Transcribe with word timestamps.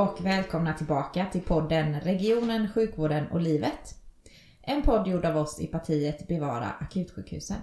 och 0.00 0.26
välkomna 0.26 0.74
tillbaka 0.74 1.26
till 1.32 1.40
podden 1.40 2.00
Regionen, 2.00 2.72
sjukvården 2.72 3.26
och 3.30 3.40
livet. 3.40 3.94
En 4.62 4.82
podd 4.82 5.08
gjord 5.08 5.24
av 5.24 5.36
oss 5.36 5.60
i 5.60 5.66
partiet 5.66 6.28
Bevara 6.28 6.70
akutsjukhusen. 6.70 7.56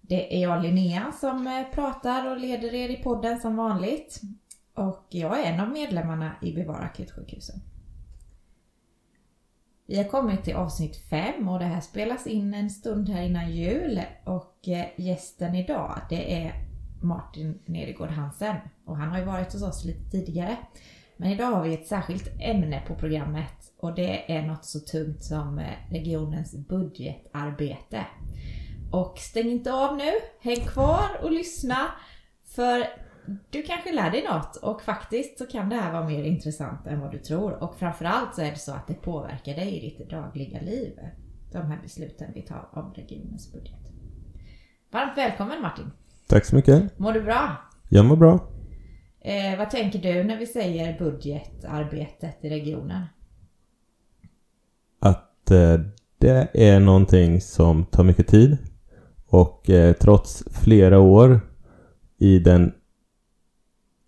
Det 0.00 0.36
är 0.36 0.42
jag 0.42 0.62
Linnea 0.62 1.12
som 1.20 1.46
eh, 1.46 1.74
pratar 1.74 2.30
och 2.30 2.40
leder 2.40 2.74
er 2.74 2.88
i 2.88 2.96
podden 2.96 3.40
som 3.40 3.56
vanligt. 3.56 4.20
Och 4.74 5.06
jag 5.08 5.40
är 5.40 5.52
en 5.52 5.60
av 5.60 5.68
medlemmarna 5.68 6.32
i 6.42 6.52
Bevara 6.52 6.84
akutsjukhusen. 6.84 7.60
Vi 9.86 9.96
har 9.96 10.04
kommit 10.04 10.44
till 10.44 10.56
avsnitt 10.56 10.96
5 10.96 11.48
och 11.48 11.58
det 11.58 11.64
här 11.64 11.80
spelas 11.80 12.26
in 12.26 12.54
en 12.54 12.70
stund 12.70 13.08
här 13.08 13.22
innan 13.22 13.52
jul 13.52 14.02
och 14.24 14.68
eh, 14.68 14.86
gästen 14.96 15.54
idag 15.54 16.00
det 16.10 16.42
är 16.42 16.52
Martin 17.02 17.58
Nedergård 17.64 18.10
Hansen 18.10 18.56
och 18.84 18.96
han 18.96 19.08
har 19.08 19.18
ju 19.18 19.24
varit 19.24 19.52
hos 19.52 19.62
oss 19.62 19.84
lite 19.84 20.10
tidigare. 20.10 20.56
Men 21.16 21.30
idag 21.30 21.46
har 21.46 21.62
vi 21.62 21.74
ett 21.74 21.86
särskilt 21.86 22.28
ämne 22.40 22.82
på 22.86 22.94
programmet 22.94 23.72
och 23.78 23.94
det 23.94 24.32
är 24.32 24.42
något 24.42 24.64
så 24.64 24.80
tungt 24.80 25.24
som 25.24 25.58
eh, 25.58 25.90
regionens 25.90 26.56
budgetarbete. 26.68 28.06
Och 28.92 29.18
stäng 29.18 29.46
inte 29.46 29.72
av 29.72 29.96
nu, 29.96 30.12
häng 30.40 30.60
kvar 30.60 31.08
och 31.22 31.32
lyssna 31.32 31.76
för 32.44 32.86
du 33.50 33.62
kanske 33.62 33.92
lär 33.92 34.10
dig 34.10 34.24
något 34.32 34.56
och 34.56 34.82
faktiskt 34.82 35.38
så 35.38 35.46
kan 35.46 35.68
det 35.68 35.76
här 35.76 35.92
vara 35.92 36.08
mer 36.08 36.24
intressant 36.24 36.86
än 36.86 37.00
vad 37.00 37.10
du 37.10 37.18
tror. 37.18 37.62
Och 37.62 37.76
framförallt 37.78 38.34
så 38.34 38.42
är 38.42 38.50
det 38.50 38.58
så 38.58 38.72
att 38.72 38.86
det 38.86 38.94
påverkar 38.94 39.54
dig 39.54 39.76
i 39.76 39.80
ditt 39.80 40.10
dagliga 40.10 40.60
liv. 40.60 40.98
De 41.52 41.58
här 41.58 41.78
besluten 41.82 42.30
vi 42.34 42.42
tar 42.42 42.68
om 42.72 42.92
regionens 42.96 43.52
budget. 43.52 43.80
Varmt 44.90 45.18
välkommen 45.18 45.62
Martin! 45.62 45.90
Tack 46.28 46.44
så 46.44 46.56
mycket! 46.56 46.98
Mår 46.98 47.12
du 47.12 47.22
bra? 47.22 47.56
Jag 47.88 48.04
mår 48.04 48.16
bra. 48.16 48.55
Eh, 49.26 49.58
vad 49.58 49.70
tänker 49.70 49.98
du 49.98 50.24
när 50.24 50.38
vi 50.38 50.46
säger 50.46 50.98
budgetarbetet 50.98 52.44
i 52.44 52.50
regionen? 52.50 53.02
Att 55.00 55.50
eh, 55.50 55.80
det 56.18 56.48
är 56.54 56.80
någonting 56.80 57.40
som 57.40 57.84
tar 57.84 58.04
mycket 58.04 58.26
tid 58.26 58.58
och 59.26 59.70
eh, 59.70 59.92
trots 59.92 60.44
flera 60.50 60.98
år 60.98 61.40
i 62.18 62.38
den 62.38 62.72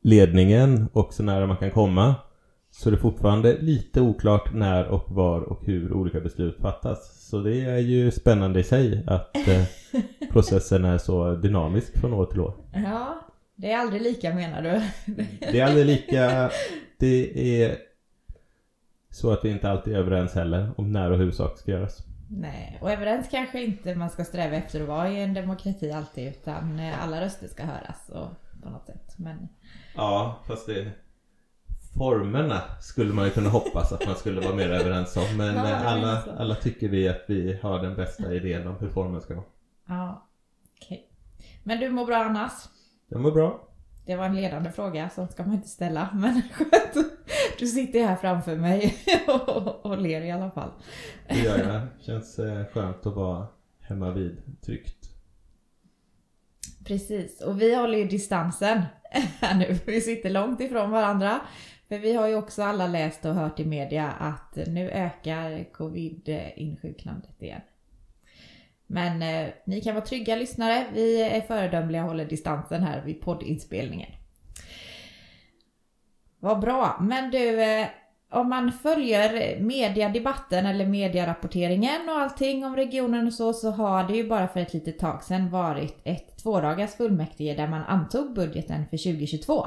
ledningen 0.03 0.89
och 0.93 1.15
så 1.15 1.23
nära 1.23 1.47
man 1.47 1.57
kan 1.57 1.71
komma 1.71 2.15
så 2.71 2.89
är 2.89 2.93
det 2.93 2.99
fortfarande 2.99 3.59
lite 3.61 4.01
oklart 4.01 4.55
när 4.55 4.87
och 4.87 5.11
var 5.11 5.41
och 5.41 5.65
hur 5.65 5.93
olika 5.93 6.21
beslut 6.21 6.57
fattas. 6.61 7.29
Så 7.29 7.39
det 7.39 7.61
är 7.61 7.79
ju 7.79 8.11
spännande 8.11 8.61
i 8.61 8.65
sig 8.65 9.05
att 9.07 9.37
eh, 9.37 9.65
processen 10.33 10.85
är 10.85 10.99
så 10.99 11.35
dynamisk 11.35 11.99
från 12.01 12.15
år 12.15 12.27
till 12.27 12.41
år. 12.41 12.55
Ja, 12.73 13.28
det 13.59 13.73
är 13.73 13.79
aldrig 13.79 14.03
lika 14.03 14.35
menar 14.35 14.63
du? 14.63 14.83
Det 15.41 15.61
är 15.61 15.67
aldrig 15.67 15.87
lika. 15.87 16.51
Det 16.99 17.63
är 17.63 17.79
så 19.11 19.31
att 19.31 19.45
vi 19.45 19.51
inte 19.51 19.71
alltid 19.71 19.95
är 19.95 19.99
överens 19.99 20.35
heller 20.35 20.71
om 20.77 20.93
när 20.93 21.11
och 21.11 21.19
hur 21.19 21.31
saker 21.31 21.57
ska 21.57 21.71
göras. 21.71 21.99
Nej, 22.31 22.79
och 22.81 22.93
överens 22.93 23.29
kanske 23.31 23.63
inte 23.65 23.95
man 23.95 24.11
ska 24.11 24.25
sträva 24.25 24.57
efter 24.57 24.81
att 24.81 24.89
vara 24.89 25.11
i 25.11 25.23
en 25.23 25.35
demokrati 25.35 25.91
alltid 25.91 26.29
utan 26.29 26.79
eh, 26.79 27.05
alla 27.05 27.21
röster 27.21 27.49
ska 27.49 27.65
höras 27.65 28.09
och, 28.09 28.29
på 28.63 28.71
något 28.71 28.87
sätt. 28.87 29.15
Men... 29.17 29.49
Ja, 29.95 30.39
fast 30.47 30.67
det 30.67 30.93
formerna 31.99 32.61
skulle 32.81 33.15
man 33.15 33.25
ju 33.25 33.31
kunna 33.31 33.49
hoppas 33.49 33.93
att 33.93 34.07
man 34.07 34.17
skulle 34.17 34.41
vara 34.41 34.55
mer 34.55 34.71
överens 34.71 35.17
om. 35.17 35.37
Men 35.37 35.55
Ja, 35.55 35.69
eh, 35.69 35.87
alla, 35.87 36.23
alla 36.39 36.55
tycker 36.55 36.89
vi 36.89 37.09
att 37.09 37.25
vi 37.27 37.59
har 37.63 37.83
den 37.83 37.97
bästa 37.97 38.35
idén 38.35 38.67
om 38.67 38.77
hur 38.81 38.89
formen 38.89 39.21
ska 39.21 39.35
vara. 39.35 39.47
Ja, 39.89 40.29
okej. 40.77 41.09
Men 41.63 41.81
du 41.81 41.91
mår 41.91 42.07
bra 42.07 42.17
annars? 42.17 42.53
Den 43.09 43.23
var 43.23 43.31
bra. 43.31 43.69
Det 44.07 44.17
var 44.17 44.25
en 44.25 44.35
ledande 44.37 44.73
fråga, 44.73 45.11
sånt 45.11 45.33
ska 45.33 45.43
man 45.43 45.55
inte 45.55 45.69
ställa. 45.69 46.09
Men 46.15 46.43
skönt. 46.53 47.11
Du 47.59 47.67
sitter 47.67 48.07
här 48.07 48.17
framför 48.17 48.57
mig 48.57 48.97
och, 49.29 49.87
och 49.87 49.99
ler 49.99 50.21
i 50.21 50.31
alla 50.31 50.51
fall. 50.51 50.71
Det 51.29 51.39
gör 51.39 51.59
jag. 51.59 51.87
Känns 52.01 52.39
eh, 52.39 52.67
skönt 52.67 53.07
att 53.07 53.15
vara 53.15 53.47
hemma 53.81 54.11
vid 54.11 54.43
tryggt. 54.63 55.11
Precis, 56.85 57.41
och 57.41 57.61
vi 57.61 57.75
håller 57.75 57.99
ju 57.99 58.05
distansen 58.05 58.83
här 59.41 59.55
nu. 59.55 59.79
Vi 59.87 60.01
sitter 60.01 60.31
långt 60.31 60.61
ifrån 60.61 60.91
varandra. 60.91 61.41
För 61.89 61.99
vi 61.99 62.15
har 62.15 62.29
ju 62.29 62.35
också 62.35 62.63
alla 62.63 62.87
läst 62.87 63.25
och 63.25 63.35
hört 63.35 63.61
i 63.61 63.65
media 63.65 64.11
att 64.11 64.59
nu 64.67 64.91
ökar 64.91 65.73
covid-insjuknandet 65.73 67.43
igen. 67.43 67.61
Men 68.91 69.23
eh, 69.23 69.53
ni 69.65 69.81
kan 69.81 69.95
vara 69.95 70.05
trygga 70.05 70.37
lyssnare. 70.37 70.87
Vi 70.95 71.23
är 71.23 71.41
föredömliga 71.41 72.03
och 72.03 72.09
håller 72.09 72.25
distansen 72.25 72.83
här 72.83 73.05
vid 73.05 73.21
poddinspelningen. 73.21 74.11
Vad 76.41 76.61
bra. 76.61 76.99
Men 77.01 77.31
du, 77.31 77.63
eh, 77.63 77.87
om 78.31 78.49
man 78.49 78.73
följer 78.73 79.61
mediadebatten 79.61 80.67
eller 80.67 80.87
medierapporteringen 80.87 82.09
och 82.09 82.15
allting 82.15 82.65
om 82.65 82.77
regionen 82.77 83.27
och 83.27 83.33
så, 83.33 83.53
så 83.53 83.71
har 83.71 84.05
det 84.05 84.17
ju 84.17 84.29
bara 84.29 84.49
för 84.49 84.61
ett 84.61 84.75
litet 84.75 84.99
tag 84.99 85.23
sedan 85.23 85.51
varit 85.51 85.97
ett 86.05 86.39
tvådagars 86.43 86.95
fullmäktige 86.95 87.55
där 87.55 87.69
man 87.69 87.83
antog 87.83 88.35
budgeten 88.35 88.85
för 88.91 88.97
2022. 88.97 89.67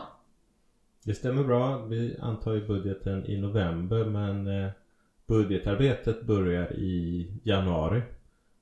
Det 1.05 1.13
stämmer 1.13 1.43
bra. 1.43 1.77
Vi 1.77 2.17
antar 2.21 2.53
ju 2.53 2.67
budgeten 2.67 3.25
i 3.25 3.37
november 3.37 4.05
men 4.05 4.47
eh, 4.47 4.71
budgetarbetet 5.27 6.23
börjar 6.23 6.73
i 6.73 7.27
januari. 7.43 8.01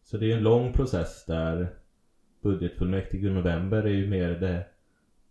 Så 0.10 0.18
det 0.18 0.32
är 0.32 0.38
en 0.38 0.44
lång 0.44 0.74
process 0.74 1.26
där 1.26 1.74
budgetfullmäktige 2.42 3.28
i 3.28 3.30
november 3.30 3.84
är 3.84 3.94
ju 3.94 4.10
mer 4.10 4.30
det 4.30 4.66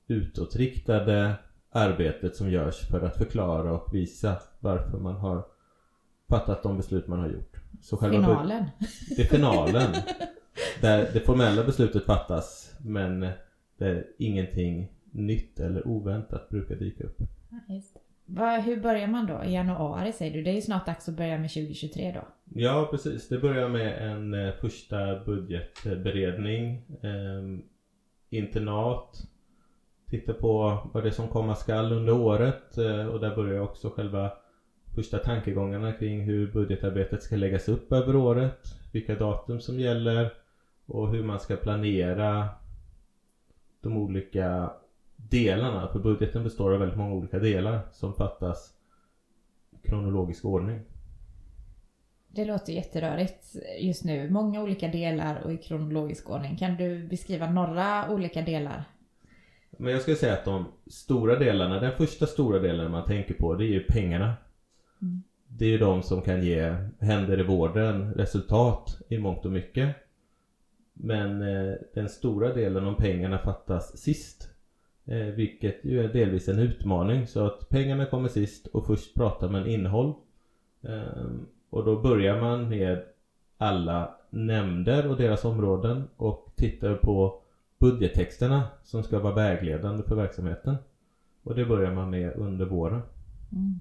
utåtriktade 0.07 1.35
arbetet 1.71 2.37
som 2.37 2.51
görs 2.51 2.89
för 2.89 3.01
att 3.01 3.17
förklara 3.17 3.73
och 3.73 3.95
visa 3.95 4.37
varför 4.61 4.99
man 4.99 5.17
har 5.17 5.47
fattat 6.29 6.63
de 6.63 6.77
beslut 6.77 7.07
man 7.07 7.19
har 7.19 7.29
gjort. 7.29 7.57
Så 7.83 7.97
själva 7.97 8.17
Finalen. 8.17 8.65
det 9.17 9.23
är 9.23 9.27
finalen. 9.27 9.95
Där 10.81 11.11
det 11.13 11.21
formella 11.21 11.65
beslutet 11.65 12.05
fattas 12.05 12.75
men 12.81 13.29
där 13.79 14.07
ingenting 14.19 14.93
nytt 15.11 15.61
eller 15.61 15.89
oväntat 15.89 16.49
brukar 16.49 16.77
dyka 16.77 17.05
upp. 17.05 17.19
Ja, 17.51 17.75
Va, 18.31 18.61
hur 18.61 18.81
börjar 18.81 19.07
man 19.07 19.27
då? 19.27 19.45
I 19.45 19.53
januari 19.53 20.13
säger 20.13 20.33
du? 20.33 20.43
Det 20.43 20.51
är 20.51 20.55
ju 20.55 20.61
snart 20.61 20.87
dags 20.87 21.09
att 21.09 21.17
börja 21.17 21.39
med 21.39 21.51
2023 21.51 22.13
då. 22.15 22.29
Ja 22.55 22.89
precis, 22.91 23.29
det 23.29 23.39
börjar 23.39 23.69
med 23.69 24.11
en 24.11 24.35
eh, 24.35 24.55
första 24.61 25.25
budgetberedning. 25.25 26.83
Eh, 27.03 27.65
internat. 28.31 29.23
Titta 30.11 30.33
på 30.33 30.79
vad 30.93 31.03
det 31.03 31.09
är 31.09 31.13
som 31.13 31.29
komma 31.29 31.55
skall 31.55 31.93
under 31.93 32.13
året 32.13 32.79
eh, 32.79 33.07
och 33.07 33.21
där 33.21 33.37
börjar 33.37 33.61
också 33.61 33.91
själva 33.91 34.33
första 34.95 35.19
tankegångarna 35.19 35.93
kring 35.93 36.21
hur 36.21 36.53
budgetarbetet 36.53 37.23
ska 37.23 37.37
läggas 37.37 37.69
upp 37.69 37.93
över 37.93 38.17
året. 38.17 38.61
Vilka 38.93 39.15
datum 39.15 39.61
som 39.61 39.81
gäller 39.81 40.33
och 40.87 41.11
hur 41.11 41.23
man 41.23 41.41
ska 41.41 41.57
planera 41.57 42.49
de 43.81 43.97
olika 43.97 44.71
delarna. 45.19 45.89
För 45.93 45.99
budgeten 45.99 46.45
består 46.45 46.75
av 46.75 46.81
väldigt 46.81 46.99
många 46.99 47.15
olika 47.15 47.39
delar 47.39 47.81
som 47.93 48.15
fattas 48.15 48.73
i 49.71 49.89
kronologisk 49.89 50.45
ordning. 50.45 50.81
Det 52.29 52.45
låter 52.45 52.73
jätterörigt 52.73 53.57
just 53.81 54.05
nu. 54.05 54.31
Många 54.31 54.63
olika 54.63 54.89
delar 54.89 55.43
och 55.45 55.53
i 55.53 55.57
kronologisk 55.57 56.31
ordning. 56.31 56.57
Kan 56.57 56.77
du 56.77 57.09
beskriva 57.09 57.51
några 57.51 58.11
olika 58.11 58.43
delar? 58.43 58.85
Men 59.71 59.93
jag 59.93 60.03
skulle 60.03 60.17
säga 60.17 60.33
att 60.33 60.45
de 60.45 60.65
stora 60.87 61.39
delarna, 61.39 61.81
den 61.81 61.93
första 61.93 62.27
stora 62.27 62.59
delen 62.59 62.91
man 62.91 63.05
tänker 63.05 63.35
på 63.35 63.55
det 63.55 63.65
är 63.65 63.69
ju 63.69 63.81
pengarna. 63.81 64.35
Mm. 65.03 65.23
Det 65.49 65.65
är 65.65 65.69
ju 65.69 65.79
de 65.79 66.03
som 66.03 66.23
kan 66.23 66.45
ge 66.45 66.77
händer 67.01 67.41
i 67.41 67.43
vården 67.43 68.15
resultat 68.15 69.01
i 69.09 69.19
mångt 69.19 69.45
och 69.45 69.53
mycket. 69.53 69.97
Men 70.93 71.43
eh, 71.43 71.75
den 71.95 72.09
stora 72.09 72.55
delen 72.55 72.87
om 72.87 72.97
pengarna 72.97 73.39
fattas 73.39 73.99
sist. 73.99 74.49
Eh, 75.09 75.27
vilket 75.27 75.85
ju 75.85 76.05
är 76.05 76.09
delvis 76.09 76.49
en 76.49 76.59
utmaning. 76.59 77.27
Så 77.27 77.47
att 77.47 77.69
pengarna 77.69 78.07
kommer 78.07 78.29
sist 78.29 78.67
och 78.67 78.87
först 78.87 79.15
pratar 79.15 79.49
man 79.49 79.67
innehåll. 79.67 80.15
Eh, 80.83 81.25
och 81.71 81.85
då 81.85 82.01
börjar 82.01 82.41
man 82.41 82.69
med 82.69 83.03
alla 83.59 84.17
nämnder 84.31 85.09
och 85.09 85.17
deras 85.17 85.45
områden 85.45 86.09
och 86.17 86.53
tittar 86.57 86.95
på 86.95 87.43
budgettexterna 87.79 88.69
som 88.85 89.03
ska 89.03 89.19
vara 89.19 89.35
vägledande 89.35 90.03
för 90.03 90.17
verksamheten. 90.17 90.77
Och 91.43 91.55
det 91.55 91.65
börjar 91.65 91.95
man 91.95 92.11
med 92.11 92.37
under 92.37 92.67
våren. 92.67 93.03
Mm. 93.53 93.81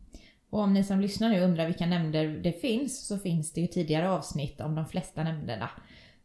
Och 0.50 0.60
om 0.60 0.74
ni 0.74 0.84
som 0.84 1.00
lyssnar 1.00 1.30
nu 1.30 1.42
undrar 1.42 1.66
vilka 1.66 1.86
nämnder 1.86 2.28
det 2.28 2.52
finns 2.52 3.08
så 3.08 3.18
finns 3.18 3.54
det 3.54 3.62
ju 3.62 3.68
tidigare 3.68 4.10
avsnitt 4.10 4.62
om 4.62 4.76
de 4.76 4.86
flesta 4.86 5.24
nämnderna. 5.24 5.70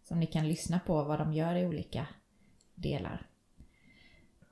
Som 0.03 0.21
ni 0.21 0.27
kan 0.27 0.49
lyssna 0.49 0.81
på 0.87 1.05
vad 1.05 1.19
de 1.19 1.33
gör 1.33 1.57
i 1.57 1.67
olika 1.67 2.07
delar. 2.75 3.32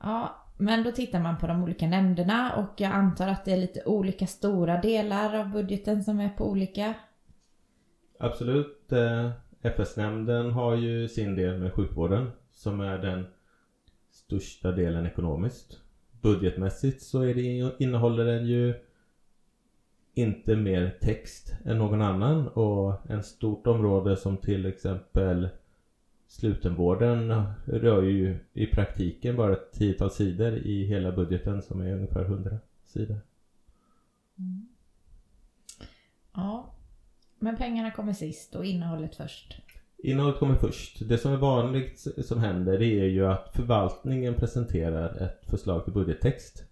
Ja, 0.02 0.46
men 0.58 0.84
då 0.84 0.92
tittar 0.92 1.20
man 1.20 1.38
på 1.38 1.46
de 1.46 1.62
olika 1.62 1.86
nämnderna 1.86 2.54
och 2.56 2.80
jag 2.80 2.92
antar 2.92 3.28
att 3.28 3.44
det 3.44 3.52
är 3.52 3.56
lite 3.56 3.84
olika 3.84 4.26
stora 4.26 4.80
delar 4.80 5.34
av 5.34 5.50
budgeten 5.50 6.04
som 6.04 6.20
är 6.20 6.28
på 6.28 6.50
olika. 6.50 6.94
Absolut. 8.18 8.92
Eh, 8.92 9.30
FS-nämnden 9.62 10.50
har 10.50 10.74
ju 10.74 11.08
sin 11.08 11.34
del 11.36 11.58
med 11.58 11.72
sjukvården 11.72 12.30
som 12.50 12.80
är 12.80 12.98
den 12.98 13.26
största 14.10 14.72
delen 14.72 15.06
ekonomiskt. 15.06 15.80
budgetmässigt 16.22 17.02
så 17.02 17.22
är 17.22 17.34
det, 17.34 17.72
innehåller 17.84 18.24
den 18.24 18.46
ju 18.46 18.74
inte 20.14 20.56
mer 20.56 20.98
text 21.00 21.54
än 21.64 21.78
någon 21.78 22.02
annan 22.02 22.48
och 22.48 23.10
en 23.10 23.22
stort 23.22 23.66
område 23.66 24.16
som 24.16 24.36
till 24.36 24.66
exempel 24.66 25.48
slutenvården 26.30 27.44
rör 27.64 28.02
ju 28.02 28.38
i 28.52 28.66
praktiken 28.66 29.36
bara 29.36 29.52
ett 29.52 29.72
tiotal 29.72 30.10
sidor 30.10 30.52
i 30.52 30.84
hela 30.84 31.12
budgeten 31.12 31.62
som 31.62 31.80
är 31.80 31.92
ungefär 31.92 32.24
100 32.24 32.58
sidor. 32.86 33.20
Mm. 34.38 34.68
Ja, 36.34 36.74
men 37.38 37.56
pengarna 37.56 37.90
kommer 37.90 38.12
sist 38.12 38.54
och 38.54 38.64
innehållet 38.64 39.14
först. 39.14 39.60
Innehållet 39.98 40.38
kommer 40.38 40.54
först. 40.54 41.08
Det 41.08 41.18
som 41.18 41.32
är 41.32 41.36
vanligt 41.36 42.06
som 42.24 42.38
händer 42.38 42.78
det 42.78 43.00
är 43.00 43.08
ju 43.08 43.26
att 43.26 43.50
förvaltningen 43.54 44.34
presenterar 44.34 45.22
ett 45.22 45.50
förslag 45.50 45.84
till 45.84 45.92
budgettext. 45.92 46.64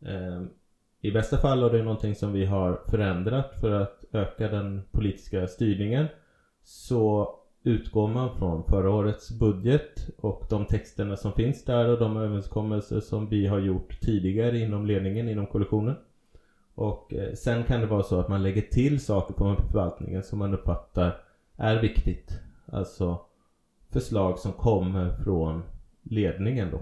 Ehm, 0.00 0.48
I 1.00 1.10
bästa 1.10 1.36
fall 1.36 1.62
är 1.62 1.70
det 1.70 1.82
någonting 1.82 2.14
som 2.14 2.32
vi 2.32 2.44
har 2.44 2.80
förändrat 2.88 3.60
för 3.60 3.70
att 3.70 4.04
öka 4.12 4.48
den 4.48 4.82
politiska 4.92 5.46
styrningen. 5.46 6.06
Så 6.62 7.34
utgår 7.68 8.08
man 8.08 8.36
från 8.38 8.64
förra 8.64 8.90
årets 8.90 9.30
budget 9.30 10.08
och 10.16 10.46
de 10.50 10.66
texterna 10.66 11.16
som 11.16 11.32
finns 11.32 11.64
där 11.64 11.88
och 11.88 11.98
de 11.98 12.16
överenskommelser 12.16 13.00
som 13.00 13.28
vi 13.28 13.46
har 13.46 13.58
gjort 13.58 14.00
tidigare 14.00 14.58
inom 14.58 14.86
ledningen, 14.86 15.28
inom 15.28 15.46
koalitionen. 15.46 15.96
Och 16.74 17.14
eh, 17.14 17.34
sen 17.34 17.64
kan 17.64 17.80
det 17.80 17.86
vara 17.86 18.02
så 18.02 18.20
att 18.20 18.28
man 18.28 18.42
lägger 18.42 18.62
till 18.62 19.00
saker 19.00 19.34
på 19.34 19.56
förvaltningen 19.56 20.22
som 20.22 20.38
man 20.38 20.54
uppfattar 20.54 21.20
är 21.56 21.80
viktigt. 21.80 22.40
Alltså 22.66 23.20
förslag 23.90 24.38
som 24.38 24.52
kommer 24.52 25.10
från 25.24 25.62
ledningen 26.02 26.70
då. 26.70 26.80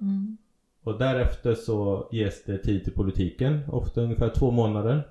Mm. 0.00 0.36
Och 0.82 0.98
därefter 0.98 1.54
så 1.54 2.08
ges 2.12 2.44
det 2.44 2.58
tid 2.58 2.84
till 2.84 2.92
politiken, 2.92 3.60
ofta 3.68 4.00
ungefär 4.00 4.28
två 4.28 4.50
månader. 4.50 5.08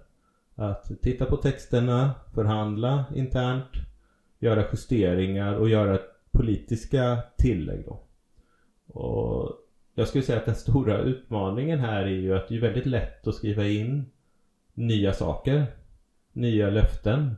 Att 0.55 0.91
titta 1.01 1.25
på 1.25 1.37
texterna, 1.37 2.11
förhandla 2.33 3.05
internt, 3.15 3.90
göra 4.41 4.65
justeringar 4.71 5.55
och 5.55 5.69
göra 5.69 5.99
politiska 6.31 7.19
tillägg 7.37 7.85
då. 7.85 8.03
Och 8.87 9.57
jag 9.95 10.07
skulle 10.07 10.23
säga 10.23 10.39
att 10.39 10.45
den 10.45 10.55
stora 10.55 10.97
utmaningen 10.97 11.79
här 11.79 12.03
är 12.03 12.07
ju 12.07 12.35
att 12.35 12.47
det 12.47 12.55
är 12.55 12.61
väldigt 12.61 12.85
lätt 12.85 13.27
att 13.27 13.35
skriva 13.35 13.67
in 13.67 14.05
nya 14.73 15.13
saker, 15.13 15.65
nya 16.31 16.69
löften. 16.69 17.35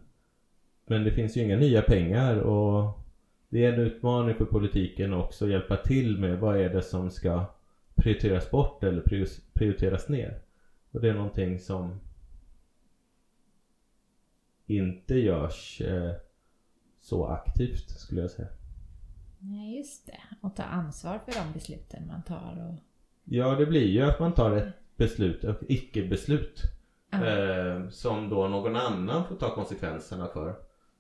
Men 0.86 1.04
det 1.04 1.12
finns 1.12 1.38
ju 1.38 1.42
inga 1.42 1.58
nya 1.58 1.82
pengar 1.82 2.40
och 2.40 3.00
det 3.50 3.66
är 3.66 3.74
en 3.74 3.80
utmaning 3.80 4.36
för 4.36 4.46
politiken 4.46 5.14
också 5.14 5.46
att 5.46 5.52
hjälpa 5.52 5.78
till 5.78 6.20
med 6.20 6.40
vad 6.40 6.58
är 6.58 6.70
det 6.70 6.82
som 6.82 7.12
ska 7.12 7.46
prioriteras 7.96 8.52
bort 8.52 8.84
eller 8.84 9.02
prioriteras 9.54 10.10
ner. 10.10 10.40
Och 10.92 11.02
det 11.02 11.10
är 11.10 11.14
någonting 11.14 11.60
som 11.60 12.00
inte 14.66 15.16
görs 15.16 15.82
eh, 15.82 16.12
så 17.04 17.26
aktivt 17.26 17.90
skulle 17.90 18.22
jag 18.22 18.32
säga. 18.32 18.48
Nej, 19.40 19.78
just 19.78 20.06
det. 20.06 20.20
Och 20.42 20.56
ta 20.56 20.64
ansvar 20.64 21.20
för 21.26 21.32
de 21.32 21.54
besluten 21.54 22.08
man 22.08 22.24
tar. 22.24 22.70
Och... 22.70 22.80
Ja, 23.24 23.56
det 23.56 23.66
blir 23.66 23.88
ju 23.88 24.02
att 24.02 24.20
man 24.20 24.34
tar 24.34 24.52
ett 24.52 24.74
beslut, 24.96 25.44
ett 25.44 25.60
icke-beslut. 25.68 26.62
Eh, 27.12 27.90
som 27.90 28.30
då 28.30 28.48
någon 28.48 28.76
annan 28.76 29.28
får 29.28 29.36
ta 29.36 29.56
konsekvenserna 29.56 30.28
för. 30.28 30.56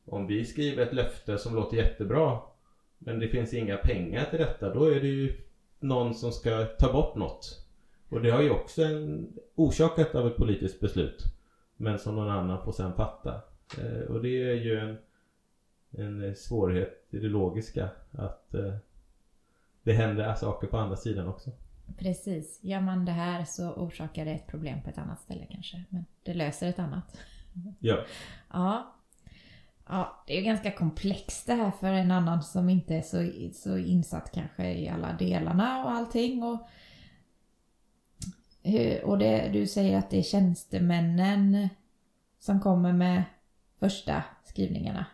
Om 0.05 0.27
vi 0.27 0.45
skriver 0.45 0.83
ett 0.83 0.93
löfte 0.93 1.37
som 1.37 1.55
låter 1.55 1.77
jättebra 1.77 2.39
men 3.05 3.19
det 3.19 3.27
finns 3.27 3.53
inga 3.53 3.77
pengar 3.77 4.25
till 4.25 4.39
detta, 4.39 4.73
då 4.73 4.85
är 4.85 4.99
det 4.99 5.07
ju 5.07 5.41
någon 5.79 6.13
som 6.13 6.31
ska 6.31 6.65
ta 6.65 6.93
bort 6.93 7.15
något. 7.15 7.65
Och 8.09 8.21
det 8.21 8.31
har 8.31 8.41
ju 8.41 8.49
också 8.49 8.83
en, 8.83 9.33
orsakat 9.55 10.15
av 10.15 10.27
ett 10.27 10.37
politiskt 10.37 10.79
beslut. 10.79 11.23
Men 11.77 11.99
som 11.99 12.15
någon 12.15 12.29
annan 12.29 12.63
får 12.65 12.71
sen 12.71 12.93
fatta. 12.93 13.41
Eh, 13.77 14.11
och 14.11 14.21
det 14.21 14.49
är 14.49 14.53
ju 14.53 14.79
en 14.79 14.97
en 15.97 16.23
eh, 16.23 16.33
svårighet 16.33 17.07
i 17.09 17.19
det 17.19 17.29
logiska 17.29 17.89
att 18.11 18.53
eh, 18.53 18.75
det 19.83 19.93
händer 19.93 20.35
saker 20.35 20.67
på 20.67 20.77
andra 20.77 20.95
sidan 20.95 21.27
också. 21.27 21.51
Precis. 21.97 22.59
Gör 22.61 22.81
man 22.81 23.05
det 23.05 23.11
här 23.11 23.45
så 23.45 23.73
orsakar 23.73 24.25
det 24.25 24.31
ett 24.31 24.47
problem 24.47 24.81
på 24.81 24.89
ett 24.89 24.97
annat 24.97 25.21
ställe 25.21 25.47
kanske. 25.51 25.83
Men 25.89 26.05
det 26.23 26.33
löser 26.33 26.69
ett 26.69 26.79
annat. 26.79 27.17
Ja. 27.79 27.99
ja. 28.53 28.95
Ja, 29.87 30.23
det 30.27 30.33
är 30.33 30.37
ju 30.37 30.43
ganska 30.43 30.71
komplext 30.71 31.47
det 31.47 31.53
här 31.53 31.71
för 31.71 31.87
en 31.87 32.11
annan 32.11 32.43
som 32.43 32.69
inte 32.69 32.95
är 32.95 33.01
så, 33.01 33.31
så 33.53 33.77
insatt 33.77 34.31
kanske 34.33 34.73
i 34.73 34.89
alla 34.89 35.13
delarna 35.13 35.83
och 35.85 35.91
allting. 35.91 36.43
Och, 36.43 36.67
och 39.03 39.17
det, 39.17 39.49
du 39.53 39.67
säger 39.67 39.97
att 39.97 40.09
det 40.09 40.17
är 40.17 40.23
tjänstemännen 40.23 41.69
som 42.39 42.59
kommer 42.59 42.93
med 42.93 43.23
första 43.79 44.23
skrivningarna. 44.43 45.05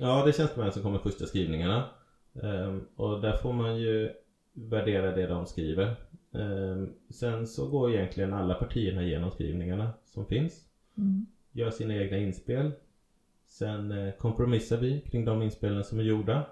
Ja, 0.00 0.24
det 0.24 0.30
är 0.30 0.32
tjänstemän 0.32 0.72
som 0.72 0.82
kommer 0.82 0.98
första 0.98 1.26
skrivningarna. 1.26 1.88
Um, 2.32 2.88
och 2.96 3.20
där 3.20 3.36
får 3.36 3.52
man 3.52 3.76
ju 3.76 4.12
värdera 4.52 5.16
det 5.16 5.26
de 5.26 5.46
skriver. 5.46 5.96
Um, 6.30 6.94
sen 7.10 7.46
så 7.46 7.68
går 7.68 7.94
egentligen 7.94 8.32
alla 8.32 8.54
partierna 8.54 9.02
igenom 9.02 9.30
skrivningarna 9.30 9.90
som 10.04 10.26
finns. 10.26 10.64
Mm. 10.98 11.26
Gör 11.52 11.70
sina 11.70 11.94
egna 11.94 12.18
inspel. 12.18 12.72
Sen 13.46 13.92
uh, 13.92 14.12
kompromissar 14.12 14.76
vi 14.76 15.00
kring 15.00 15.24
de 15.24 15.42
inspelen 15.42 15.84
som 15.84 15.98
är 15.98 16.02
gjorda. 16.02 16.46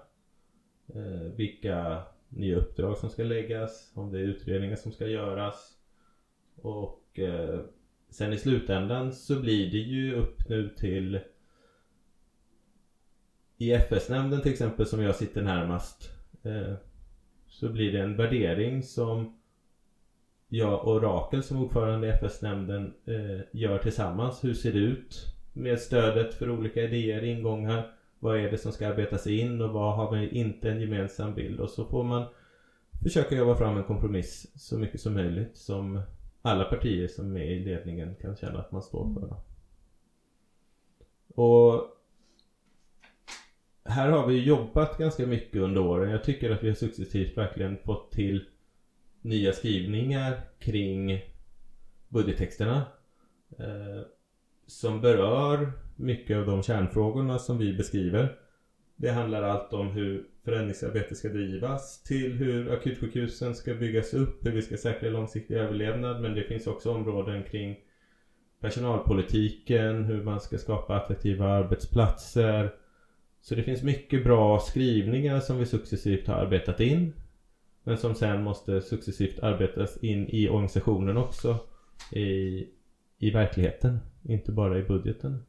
Uh, 0.95 1.31
vilka 1.35 2.03
nya 2.29 2.57
uppdrag 2.57 2.97
som 2.97 3.09
ska 3.09 3.23
läggas, 3.23 3.91
om 3.93 4.11
det 4.11 4.19
är 4.19 4.23
utredningar 4.23 4.75
som 4.75 4.91
ska 4.91 5.07
göras. 5.07 5.77
Och 6.55 7.19
uh, 7.19 7.59
sen 8.09 8.33
i 8.33 8.37
slutändan 8.37 9.13
så 9.13 9.39
blir 9.39 9.71
det 9.71 9.77
ju 9.77 10.13
upp 10.13 10.49
nu 10.49 10.69
till 10.69 11.19
i 13.57 13.71
FS-nämnden 13.71 14.41
till 14.41 14.51
exempel 14.51 14.85
som 14.85 15.01
jag 15.01 15.15
sitter 15.15 15.41
närmast 15.41 16.11
eh, 16.43 16.73
så 17.47 17.69
blir 17.69 17.91
det 17.91 17.99
en 17.99 18.17
värdering 18.17 18.83
som 18.83 19.39
jag 20.47 20.87
och 20.87 21.01
Rakel 21.01 21.43
som 21.43 21.57
ordförande 21.57 22.07
i 22.07 22.09
FS-nämnden 22.09 22.93
eh, 23.05 23.41
gör 23.51 23.77
tillsammans. 23.77 24.43
Hur 24.43 24.53
ser 24.53 24.73
det 24.73 24.79
ut 24.79 25.25
med 25.53 25.79
stödet 25.79 26.33
för 26.33 26.49
olika 26.49 26.81
idéer, 26.81 27.23
ingångar? 27.23 27.95
Vad 28.19 28.39
är 28.39 28.51
det 28.51 28.57
som 28.57 28.71
ska 28.71 28.87
arbetas 28.87 29.27
in 29.27 29.61
och 29.61 29.69
vad 29.69 29.95
har 29.95 30.11
vi 30.11 30.29
inte 30.29 30.71
en 30.71 30.81
gemensam 30.81 31.33
bild? 31.33 31.59
Och 31.59 31.69
så 31.69 31.85
får 31.85 32.03
man 32.03 32.25
försöka 33.03 33.35
jobba 33.35 33.55
fram 33.55 33.77
en 33.77 33.83
kompromiss 33.83 34.47
så 34.55 34.77
mycket 34.77 35.01
som 35.01 35.13
möjligt 35.13 35.57
som 35.57 36.01
alla 36.41 36.63
partier 36.63 37.07
som 37.07 37.37
är 37.37 37.45
i 37.45 37.65
ledningen 37.65 38.15
kan 38.21 38.35
känna 38.35 38.59
att 38.59 38.71
man 38.71 38.81
står 38.81 39.13
för. 39.13 39.35
Och 41.41 41.93
här 43.85 44.09
har 44.09 44.27
vi 44.27 44.43
jobbat 44.43 44.97
ganska 44.97 45.25
mycket 45.25 45.61
under 45.61 45.81
åren. 45.81 46.09
Jag 46.09 46.23
tycker 46.23 46.51
att 46.51 46.63
vi 46.63 46.67
har 46.67 46.75
successivt 46.75 47.37
verkligen 47.37 47.77
fått 47.77 48.11
till 48.11 48.49
nya 49.21 49.53
skrivningar 49.53 50.39
kring 50.59 51.21
budgettexterna. 52.09 52.85
Eh, 53.59 54.01
som 54.67 55.01
berör 55.01 55.71
mycket 55.95 56.37
av 56.37 56.45
de 56.45 56.63
kärnfrågorna 56.63 57.39
som 57.39 57.57
vi 57.57 57.73
beskriver. 57.73 58.35
Det 58.95 59.11
handlar 59.11 59.41
allt 59.41 59.73
om 59.73 59.91
hur 59.91 60.25
förändringsarbetet 60.45 61.17
ska 61.17 61.29
drivas 61.29 62.03
till 62.03 62.33
hur 62.33 62.71
akutsjukhusen 62.71 63.55
ska 63.55 63.73
byggas 63.73 64.13
upp, 64.13 64.45
hur 64.45 64.51
vi 64.51 64.61
ska 64.61 64.77
säkra 64.77 65.09
långsiktig 65.09 65.55
överlevnad. 65.55 66.21
Men 66.21 66.33
det 66.33 66.43
finns 66.43 66.67
också 66.67 66.91
områden 66.91 67.43
kring 67.43 67.75
personalpolitiken, 68.59 70.03
hur 70.05 70.23
man 70.23 70.39
ska 70.39 70.57
skapa 70.57 70.95
attraktiva 70.95 71.47
arbetsplatser, 71.47 72.71
så 73.43 73.55
det 73.55 73.63
finns 73.63 73.83
mycket 73.83 74.23
bra 74.23 74.59
skrivningar 74.59 75.39
som 75.39 75.57
vi 75.57 75.65
successivt 75.65 76.27
har 76.27 76.35
arbetat 76.35 76.79
in. 76.79 77.13
Men 77.83 77.97
som 77.97 78.15
sen 78.15 78.43
måste 78.43 78.81
successivt 78.81 79.39
arbetas 79.39 79.97
in 79.97 80.29
i 80.29 80.49
organisationen 80.49 81.17
också. 81.17 81.57
I, 82.11 82.67
i 83.17 83.31
verkligheten, 83.31 83.99
inte 84.23 84.51
bara 84.51 84.79
i 84.79 84.83
budgeten. 84.83 85.31
Mm. 85.31 85.45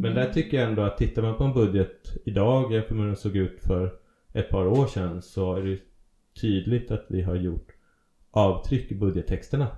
Men 0.00 0.14
där 0.14 0.32
tycker 0.32 0.56
jag 0.60 0.68
ändå 0.68 0.82
att 0.82 0.98
tittar 0.98 1.22
man 1.22 1.36
på 1.36 1.44
en 1.44 1.52
budget 1.52 2.16
idag 2.24 2.72
jämfört 2.72 2.90
med 2.90 3.00
hur 3.00 3.06
den 3.06 3.16
såg 3.16 3.36
ut 3.36 3.60
för 3.60 3.94
ett 4.32 4.48
par 4.48 4.66
år 4.66 4.86
sedan 4.86 5.22
så 5.22 5.54
är 5.54 5.62
det 5.62 5.78
tydligt 6.40 6.90
att 6.90 7.06
vi 7.08 7.22
har 7.22 7.34
gjort 7.34 7.72
avtryck 8.30 8.92
i 8.92 8.94
budgettexterna. 8.94 9.68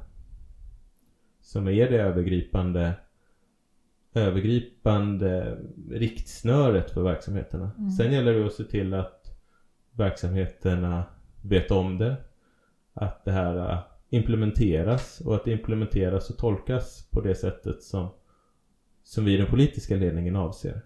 Som 1.40 1.68
är 1.68 1.90
det 1.90 2.00
övergripande 2.00 2.92
övergripande 4.14 5.58
riktsnöret 5.90 6.90
för 6.90 7.02
verksamheterna. 7.02 7.70
Mm. 7.78 7.90
Sen 7.90 8.12
gäller 8.12 8.34
det 8.34 8.46
att 8.46 8.52
se 8.52 8.64
till 8.64 8.94
att 8.94 9.38
verksamheterna 9.92 11.04
vet 11.42 11.70
om 11.70 11.98
det. 11.98 12.16
Att 12.94 13.24
det 13.24 13.32
här 13.32 13.72
äh, 13.72 13.78
implementeras 14.10 15.20
och 15.20 15.34
att 15.34 15.44
det 15.44 15.52
implementeras 15.52 16.30
och 16.30 16.36
tolkas 16.38 17.08
på 17.10 17.20
det 17.20 17.34
sättet 17.34 17.82
som, 17.82 18.08
som 19.04 19.24
vi 19.24 19.34
i 19.34 19.36
den 19.36 19.46
politiska 19.46 19.96
ledningen 19.96 20.36
avser. 20.36 20.82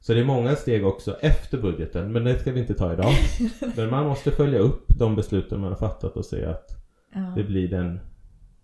Så 0.00 0.14
det 0.14 0.20
är 0.20 0.24
många 0.24 0.56
steg 0.56 0.86
också 0.86 1.16
efter 1.20 1.58
budgeten, 1.58 2.12
men 2.12 2.24
det 2.24 2.38
ska 2.38 2.52
vi 2.52 2.60
inte 2.60 2.74
ta 2.74 2.92
idag. 2.92 3.12
Men 3.76 3.90
man 3.90 4.06
måste 4.06 4.30
följa 4.30 4.58
upp 4.58 4.84
de 4.98 5.16
besluten 5.16 5.60
man 5.60 5.68
har 5.70 5.78
fattat 5.78 6.16
och 6.16 6.24
se 6.24 6.44
att 6.44 6.78
Ja. 7.14 7.32
det 7.36 7.44
blir 7.44 7.68
den 7.68 8.00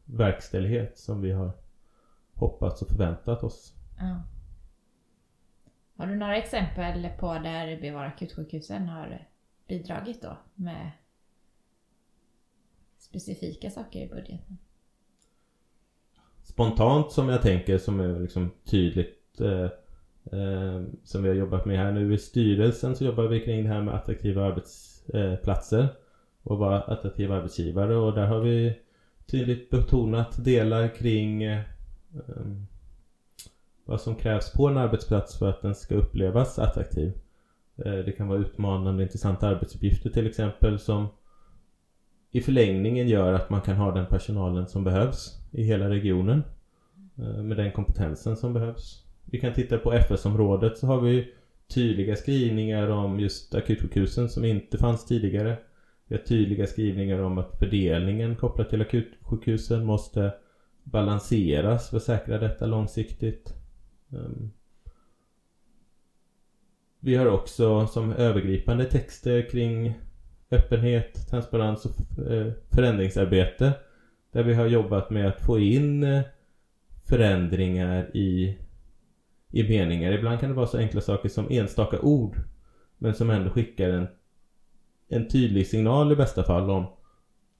verkställighet 0.04 0.98
som 0.98 1.20
vi 1.22 1.32
har 1.32 1.50
hoppats 2.34 2.82
och 2.82 2.88
förväntat 2.88 3.42
oss. 3.44 3.74
Ja. 3.98 4.22
Har 5.96 6.06
du 6.06 6.16
några 6.16 6.36
exempel 6.36 7.08
på 7.18 7.32
där 7.32 7.80
Bevara 7.80 8.06
akutsjukhusen 8.06 8.88
har 8.88 9.26
bidragit 9.68 10.22
då 10.22 10.36
med 10.54 10.90
specifika 12.98 13.70
saker 13.70 14.00
i 14.00 14.08
budgeten? 14.08 14.58
Spontant 16.42 17.12
som 17.12 17.28
jag 17.28 17.42
tänker 17.42 17.78
som 17.78 18.00
är 18.00 18.20
liksom 18.20 18.50
tydligt 18.64 19.40
eh, 19.40 19.70
eh, 20.40 20.82
som 21.04 21.22
vi 21.22 21.28
har 21.28 21.36
jobbat 21.36 21.66
med 21.66 21.78
här 21.78 21.92
nu 21.92 22.14
i 22.14 22.18
styrelsen 22.18 22.96
så 22.96 23.04
jobbar 23.04 23.24
vi 23.24 23.40
kring 23.40 23.62
det 23.62 23.68
här 23.68 23.82
med 23.82 23.94
attraktiva 23.94 24.44
arbetsplatser 24.44 25.82
eh, 25.82 25.88
och 26.42 26.58
vara 26.58 26.80
attraktiva 26.80 27.36
arbetsgivare 27.36 27.96
och 27.96 28.14
där 28.14 28.26
har 28.26 28.40
vi 28.40 28.78
tydligt 29.26 29.70
betonat 29.70 30.44
delar 30.44 30.88
kring 30.88 31.42
eh, 31.42 31.62
vad 33.88 34.00
som 34.00 34.14
krävs 34.14 34.52
på 34.52 34.68
en 34.68 34.76
arbetsplats 34.76 35.38
för 35.38 35.48
att 35.50 35.62
den 35.62 35.74
ska 35.74 35.94
upplevas 35.94 36.58
attraktiv. 36.58 37.12
Eh, 37.76 37.92
det 37.92 38.12
kan 38.12 38.28
vara 38.28 38.38
utmanande 38.38 39.02
intressanta 39.02 39.48
arbetsuppgifter 39.48 40.10
till 40.10 40.26
exempel 40.26 40.78
som 40.78 41.06
i 42.30 42.40
förlängningen 42.40 43.08
gör 43.08 43.32
att 43.32 43.50
man 43.50 43.60
kan 43.60 43.76
ha 43.76 43.92
den 43.92 44.06
personalen 44.06 44.66
som 44.66 44.84
behövs 44.84 45.38
i 45.52 45.62
hela 45.62 45.90
regionen. 45.90 46.42
Eh, 47.18 47.42
med 47.42 47.56
den 47.56 47.72
kompetensen 47.72 48.36
som 48.36 48.52
behövs. 48.52 49.04
Vi 49.24 49.40
kan 49.40 49.52
titta 49.52 49.78
på 49.78 49.92
FS-området 49.92 50.78
så 50.78 50.86
har 50.86 51.00
vi 51.00 51.32
tydliga 51.74 52.16
skrivningar 52.16 52.88
om 52.88 53.20
just 53.20 53.54
akutsjukhusen 53.54 54.28
som 54.28 54.44
inte 54.44 54.78
fanns 54.78 55.06
tidigare. 55.06 55.56
Vi 56.06 56.16
har 56.16 56.22
tydliga 56.22 56.66
skrivningar 56.66 57.18
om 57.18 57.38
att 57.38 57.58
fördelningen 57.58 58.36
kopplat 58.36 58.70
till 58.70 58.80
akutsjukhusen 58.80 59.84
måste 59.84 60.32
balanseras 60.84 61.90
för 61.90 61.96
att 61.96 62.02
säkra 62.02 62.38
detta 62.38 62.66
långsiktigt. 62.66 63.57
Ehm, 64.12 64.50
vi 67.00 67.14
har 67.14 67.26
också 67.26 67.86
som 67.86 68.12
övergripande 68.12 68.84
texter 68.84 69.50
kring 69.50 69.94
öppenhet, 70.50 71.28
transparens 71.30 71.84
och 71.84 72.24
eh, 72.26 72.52
förändringsarbete. 72.70 73.72
Där 74.32 74.42
vi 74.42 74.54
har 74.54 74.66
jobbat 74.66 75.10
med 75.10 75.28
att 75.28 75.40
få 75.40 75.58
in 75.58 76.04
eh, 76.04 76.22
förändringar 77.04 78.16
i, 78.16 78.58
i 79.50 79.62
meningar. 79.62 80.12
Ibland 80.12 80.40
kan 80.40 80.48
det 80.48 80.56
vara 80.56 80.66
så 80.66 80.78
enkla 80.78 81.00
saker 81.00 81.28
som 81.28 81.50
enstaka 81.50 82.00
ord. 82.00 82.36
Men 82.98 83.14
som 83.14 83.30
ändå 83.30 83.50
skickar 83.50 83.90
en, 83.90 84.06
en 85.08 85.28
tydlig 85.28 85.66
signal 85.66 86.12
i 86.12 86.16
bästa 86.16 86.44
fall 86.44 86.70
om 86.70 86.86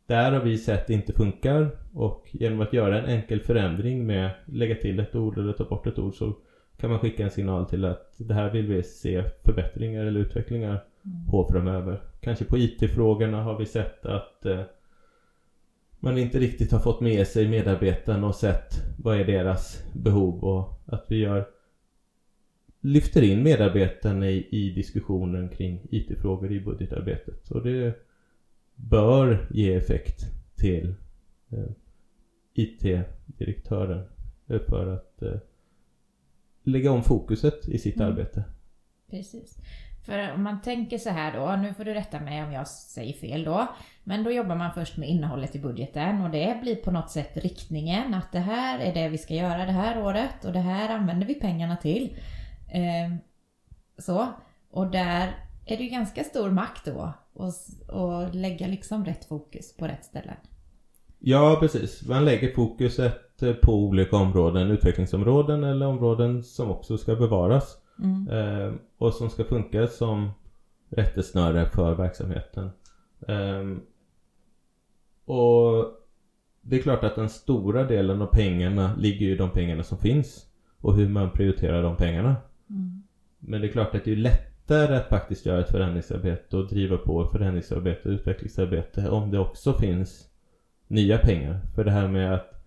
där 0.08 0.32
har 0.32 0.40
vi 0.40 0.58
sett 0.58 0.90
inte 0.90 1.12
funkar 1.12 1.70
och 1.98 2.28
genom 2.32 2.60
att 2.60 2.72
göra 2.72 3.02
en 3.02 3.04
enkel 3.04 3.40
förändring 3.40 4.06
med 4.06 4.30
lägga 4.46 4.74
till 4.74 5.00
ett 5.00 5.14
ord 5.14 5.38
eller 5.38 5.52
ta 5.52 5.64
bort 5.64 5.86
ett 5.86 5.98
ord 5.98 6.14
så 6.14 6.32
kan 6.76 6.90
man 6.90 6.98
skicka 6.98 7.24
en 7.24 7.30
signal 7.30 7.66
till 7.66 7.84
att 7.84 8.14
det 8.16 8.34
här 8.34 8.52
vill 8.52 8.66
vi 8.66 8.82
se 8.82 9.24
förbättringar 9.44 10.04
eller 10.04 10.20
utvecklingar 10.20 10.84
på 11.30 11.48
framöver. 11.50 12.00
Kanske 12.20 12.44
på 12.44 12.58
IT-frågorna 12.58 13.42
har 13.42 13.58
vi 13.58 13.66
sett 13.66 14.06
att 14.06 14.46
eh, 14.46 14.62
man 16.00 16.18
inte 16.18 16.38
riktigt 16.38 16.72
har 16.72 16.78
fått 16.78 17.00
med 17.00 17.26
sig 17.26 17.48
medarbetarna 17.48 18.26
och 18.26 18.34
sett 18.34 18.74
vad 18.98 19.20
är 19.20 19.24
deras 19.24 19.84
behov 19.94 20.44
och 20.44 20.82
att 20.86 21.04
vi 21.08 21.16
gör 21.16 21.48
lyfter 22.80 23.22
in 23.22 23.42
medarbetarna 23.42 24.30
i, 24.30 24.48
i 24.50 24.70
diskussionen 24.70 25.48
kring 25.48 25.80
IT-frågor 25.90 26.52
i 26.52 26.60
budgetarbetet. 26.60 27.50
Och 27.50 27.62
det 27.62 27.94
bör 28.74 29.46
ge 29.50 29.74
effekt 29.74 30.24
till 30.56 30.94
eh, 31.50 31.70
IT-direktören 32.58 34.08
för 34.68 34.94
att 34.94 35.22
eh, 35.22 35.34
lägga 36.62 36.92
om 36.92 37.02
fokuset 37.02 37.68
i 37.68 37.78
sitt 37.78 37.96
Mm. 37.96 38.08
arbete. 38.08 38.44
Precis. 39.10 39.56
För 40.06 40.32
om 40.34 40.42
man 40.42 40.62
tänker 40.62 40.98
så 40.98 41.10
här 41.10 41.32
då, 41.40 41.56
nu 41.56 41.74
får 41.74 41.84
du 41.84 41.94
rätta 41.94 42.20
mig 42.20 42.42
om 42.44 42.52
jag 42.52 42.68
säger 42.68 43.12
fel 43.12 43.44
då. 43.44 43.66
Men 44.04 44.24
då 44.24 44.30
jobbar 44.30 44.56
man 44.56 44.74
först 44.74 44.96
med 44.96 45.08
innehållet 45.08 45.56
i 45.56 45.58
budgeten 45.58 46.22
och 46.22 46.30
det 46.30 46.58
blir 46.62 46.76
på 46.76 46.90
något 46.90 47.10
sätt 47.10 47.36
riktningen 47.36 48.14
att 48.14 48.32
det 48.32 48.38
här 48.38 48.78
är 48.78 48.94
det 48.94 49.08
vi 49.08 49.18
ska 49.18 49.34
göra 49.34 49.66
det 49.66 49.72
här 49.72 50.02
året 50.02 50.44
och 50.44 50.52
det 50.52 50.58
här 50.60 50.88
använder 50.94 51.26
vi 51.26 51.34
pengarna 51.34 51.76
till. 51.76 52.16
Eh, 52.72 53.16
så. 53.98 54.26
Och 54.70 54.90
där 54.90 55.34
är 55.66 55.76
det 55.76 55.82
ju 55.82 55.90
ganska 55.90 56.24
stor 56.24 56.50
makt 56.50 56.84
då 56.84 57.12
att 57.34 57.88
och 57.90 58.34
lägga 58.34 58.66
liksom 58.66 59.04
rätt 59.04 59.24
fokus 59.24 59.76
på 59.76 59.86
rätt 59.86 60.04
ställen. 60.04 60.36
Ja, 61.18 61.56
precis. 61.60 62.06
Man 62.08 62.25
lägger 62.25 62.54
fokuset 62.54 63.42
eh, 63.42 63.52
på 63.52 63.75
olika 63.75 64.16
områden, 64.16 64.70
utvecklingsområden 64.70 65.64
eller 65.64 65.87
områden 65.87 66.42
som 66.42 66.70
också 66.70 66.98
ska 66.98 67.14
bevaras. 67.14 67.76
Mm. 68.02 68.28
Eh, 68.28 68.75
och 68.98 69.14
som 69.14 69.30
ska 69.30 69.44
funka 69.44 69.87
som 69.87 70.30
rättesnöre 70.88 71.66
för 71.66 71.94
verksamheten. 71.94 72.70
Ehm, 73.28 73.80
och 75.25 75.87
det 76.60 76.76
är 76.76 76.82
klart 76.82 77.04
att 77.04 77.16
den 77.16 77.28
stora 77.28 77.84
delen 77.84 78.22
av 78.22 78.26
pengarna 78.26 78.94
ligger 78.98 79.28
i 79.28 79.37
de 79.37 79.50
pengarna 79.50 79.82
som 79.82 79.98
finns 79.98 80.46
och 80.80 80.94
hur 80.94 81.08
man 81.08 81.30
prioriterar 81.30 81.82
de 81.82 81.96
pengarna. 81.96 82.37
Mm. 82.70 83.02
Men 83.38 83.60
det 83.60 83.66
är 83.66 83.72
klart 83.72 83.94
att 83.94 84.04
det 84.04 84.12
är 84.12 84.16
lättare 84.16 84.96
att 84.96 85.08
faktiskt 85.08 85.46
göra 85.46 85.60
ett 85.60 85.70
förändringsarbete 85.70 86.56
och 86.56 86.68
driva 86.68 86.96
på 86.96 87.26
förändringsarbete 87.26 88.08
och 88.08 88.12
utvecklingsarbete 88.12 89.08
om 89.10 89.30
det 89.30 89.38
också 89.38 89.72
finns 89.72 90.27
nya 90.88 91.18
pengar. 91.18 91.61
För 91.75 91.85
det 91.85 91.90
här 91.90 92.09
med 92.09 92.35
att 92.35 92.64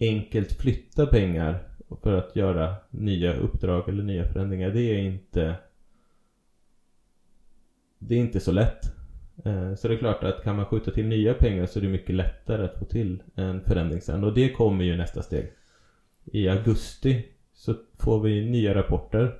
enkelt 0.00 0.52
flytta 0.52 1.06
pengar 1.06 1.68
för 2.02 2.12
att 2.12 2.36
göra 2.36 2.74
nya 2.90 3.34
uppdrag 3.34 3.88
eller 3.88 4.02
nya 4.02 4.24
förändringar, 4.24 4.70
det 4.70 4.80
är 4.80 4.98
inte 4.98 5.56
det 7.98 8.14
är 8.14 8.18
inte 8.18 8.40
så 8.40 8.52
lätt. 8.52 8.84
Eh, 9.44 9.74
så 9.74 9.88
det 9.88 9.94
är 9.94 9.98
klart 9.98 10.24
att 10.24 10.42
kan 10.42 10.56
man 10.56 10.66
skjuta 10.66 10.90
till 10.90 11.06
nya 11.06 11.34
pengar 11.34 11.66
så 11.66 11.78
är 11.78 11.82
det 11.82 11.88
mycket 11.88 12.14
lättare 12.14 12.64
att 12.64 12.78
få 12.78 12.84
till 12.84 13.22
en 13.34 13.60
förändring 13.60 14.00
sen. 14.00 14.24
Och 14.24 14.34
det 14.34 14.52
kommer 14.52 14.84
ju 14.84 14.96
nästa 14.96 15.22
steg. 15.22 15.52
I 16.24 16.48
augusti 16.48 17.26
så 17.52 17.74
får 17.98 18.20
vi 18.20 18.50
nya 18.50 18.74
rapporter 18.74 19.34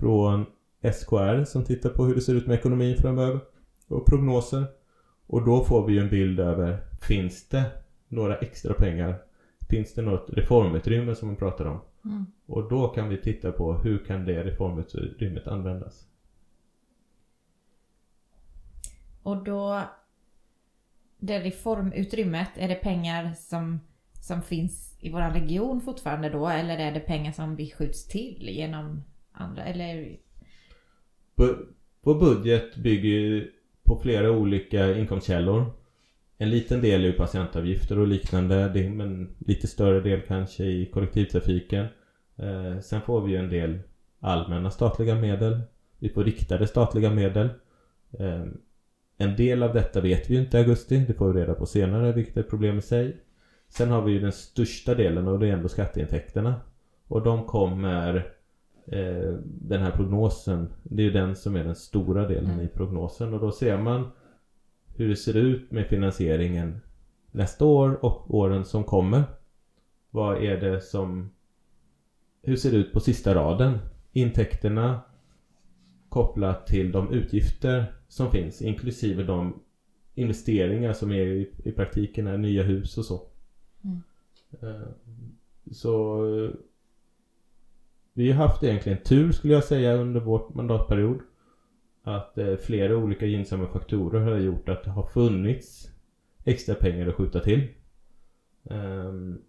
från 0.00 0.46
SKR 0.92 1.44
som 1.44 1.64
tittar 1.64 1.90
på 1.90 2.04
hur 2.04 2.14
det 2.14 2.20
ser 2.20 2.34
ut 2.34 2.46
med 2.46 2.58
ekonomin 2.58 2.96
framöver 2.96 3.40
och 3.88 4.06
prognoser. 4.06 4.64
Och 5.28 5.44
då 5.44 5.64
får 5.64 5.86
vi 5.86 5.92
ju 5.92 6.00
en 6.00 6.08
bild 6.10 6.40
över, 6.40 6.78
finns 7.00 7.48
det 7.48 7.64
några 8.08 8.36
extra 8.38 8.74
pengar? 8.74 9.22
Finns 9.68 9.94
det 9.94 10.02
något 10.02 10.30
reformutrymme 10.30 11.14
som 11.14 11.28
man 11.28 11.36
pratar 11.36 11.64
om? 11.64 11.80
Mm. 12.04 12.26
Och 12.46 12.68
då 12.68 12.88
kan 12.88 13.08
vi 13.08 13.16
titta 13.16 13.52
på 13.52 13.74
hur 13.74 14.04
kan 14.04 14.24
det 14.24 14.44
reformutrymmet 14.44 15.46
användas? 15.46 16.08
Och 19.22 19.44
då, 19.44 19.82
det 21.18 21.40
reformutrymmet, 21.40 22.50
är 22.56 22.68
det 22.68 22.74
pengar 22.74 23.34
som, 23.34 23.80
som 24.22 24.42
finns 24.42 24.96
i 25.00 25.10
vår 25.12 25.20
region 25.30 25.80
fortfarande 25.80 26.28
då? 26.28 26.48
Eller 26.48 26.78
är 26.78 26.92
det 26.92 27.00
pengar 27.00 27.32
som 27.32 27.56
vi 27.56 27.70
skjuts 27.70 28.08
till 28.08 28.48
genom 28.48 29.04
andra? 29.32 29.64
Eller? 29.64 30.16
Bu- 31.36 31.66
Vår 32.00 32.14
budget 32.14 32.76
bygger 32.76 33.08
ju 33.08 33.52
på 33.88 33.96
flera 33.96 34.30
olika 34.30 34.98
inkomstkällor. 34.98 35.64
En 36.38 36.50
liten 36.50 36.80
del 36.80 37.00
är 37.00 37.06
ju 37.06 37.12
patientavgifter 37.12 37.98
och 37.98 38.06
liknande, 38.06 38.68
det- 38.68 38.90
men 38.90 39.28
lite 39.38 39.66
större 39.66 40.00
del 40.00 40.20
kanske 40.20 40.64
i 40.64 40.86
kollektivtrafiken. 40.86 41.86
Eh, 42.36 42.80
sen 42.80 43.00
får 43.00 43.20
vi 43.20 43.32
ju 43.32 43.38
en 43.38 43.48
del 43.50 43.78
allmänna 44.20 44.70
statliga 44.70 45.14
medel. 45.14 45.60
Vi 45.98 46.08
får 46.08 46.24
riktade 46.24 46.66
statliga 46.66 47.10
medel. 47.10 47.48
Eh, 48.18 48.44
en 49.18 49.36
del 49.36 49.62
av 49.62 49.74
detta 49.74 50.00
vet 50.00 50.30
vi 50.30 50.34
ju 50.34 50.40
inte 50.40 50.56
i 50.56 50.60
augusti, 50.60 50.98
det 51.06 51.14
får 51.14 51.32
vi 51.32 51.40
reda 51.40 51.54
på 51.54 51.66
senare, 51.66 52.12
vilket 52.12 52.36
är 52.36 52.40
ett 52.40 52.50
problem 52.50 52.78
i 52.78 52.82
sig. 52.82 53.16
Sen 53.68 53.90
har 53.90 54.02
vi 54.02 54.12
ju 54.12 54.20
den 54.20 54.32
största 54.32 54.94
delen 54.94 55.28
och 55.28 55.38
det 55.38 55.48
är 55.48 55.52
ändå 55.52 55.68
skatteintäkterna. 55.68 56.54
Och 57.08 57.22
de 57.22 57.44
kommer 57.44 58.32
eh, 58.92 59.34
den 59.44 59.80
här 59.80 59.90
prognosen, 59.90 60.68
det 60.82 61.02
är 61.02 61.06
ju 61.06 61.12
den 61.12 61.36
som 61.36 61.56
är 61.56 61.64
den 61.64 61.76
stora 61.76 62.28
delen 62.28 62.50
Mm. 62.50 62.64
i 62.64 62.68
prognosen 62.68 63.34
och 63.34 63.40
då 63.40 63.52
ser 63.52 63.78
man 63.78 64.10
hur 64.96 65.08
det 65.08 65.16
ser 65.16 65.36
ut 65.36 65.70
med 65.70 65.86
finansieringen 65.86 66.80
nästa 67.30 67.64
år 67.64 68.04
och 68.04 68.34
åren 68.34 68.64
som 68.64 68.84
kommer. 68.84 69.22
Vad 70.10 70.44
är 70.44 70.60
det 70.60 70.80
som... 70.80 71.30
Hur 72.42 72.56
ser 72.56 72.70
det 72.70 72.76
ut 72.76 72.92
på 72.92 73.00
sista 73.00 73.34
raden? 73.34 73.78
Intäkterna 74.12 75.00
kopplat 76.08 76.66
till 76.66 76.92
de 76.92 77.12
utgifter 77.12 77.92
som 78.08 78.30
finns 78.30 78.62
inklusive 78.62 79.22
de 79.22 79.60
investeringar 80.14 80.92
som 80.92 81.12
är 81.12 81.26
i, 81.26 81.50
i 81.64 81.72
praktiken 81.72 82.26
är 82.26 82.38
nya 82.38 82.62
hus 82.62 82.98
och 82.98 83.04
så. 83.04 83.22
Mm. 83.84 84.02
Eh, 84.60 84.88
Så 85.72 86.24
vi 88.18 88.32
har 88.32 88.48
haft 88.48 88.62
egentligen 88.62 88.98
tur 89.04 89.32
skulle 89.32 89.54
jag 89.54 89.64
säga 89.64 89.94
under 89.94 90.20
vår 90.20 90.50
mandatperiod. 90.54 91.20
Att 92.02 92.38
eh, 92.38 92.56
flera 92.56 92.96
olika 92.96 93.26
gynnsamma 93.26 93.66
faktorer 93.66 94.20
har 94.20 94.38
gjort 94.38 94.68
att 94.68 94.84
det 94.84 94.90
har 94.90 95.06
funnits 95.06 95.92
extra 96.44 96.74
pengar 96.74 97.08
att 97.08 97.14
skjuta 97.14 97.40
till. 97.40 97.68
Um, 98.62 99.42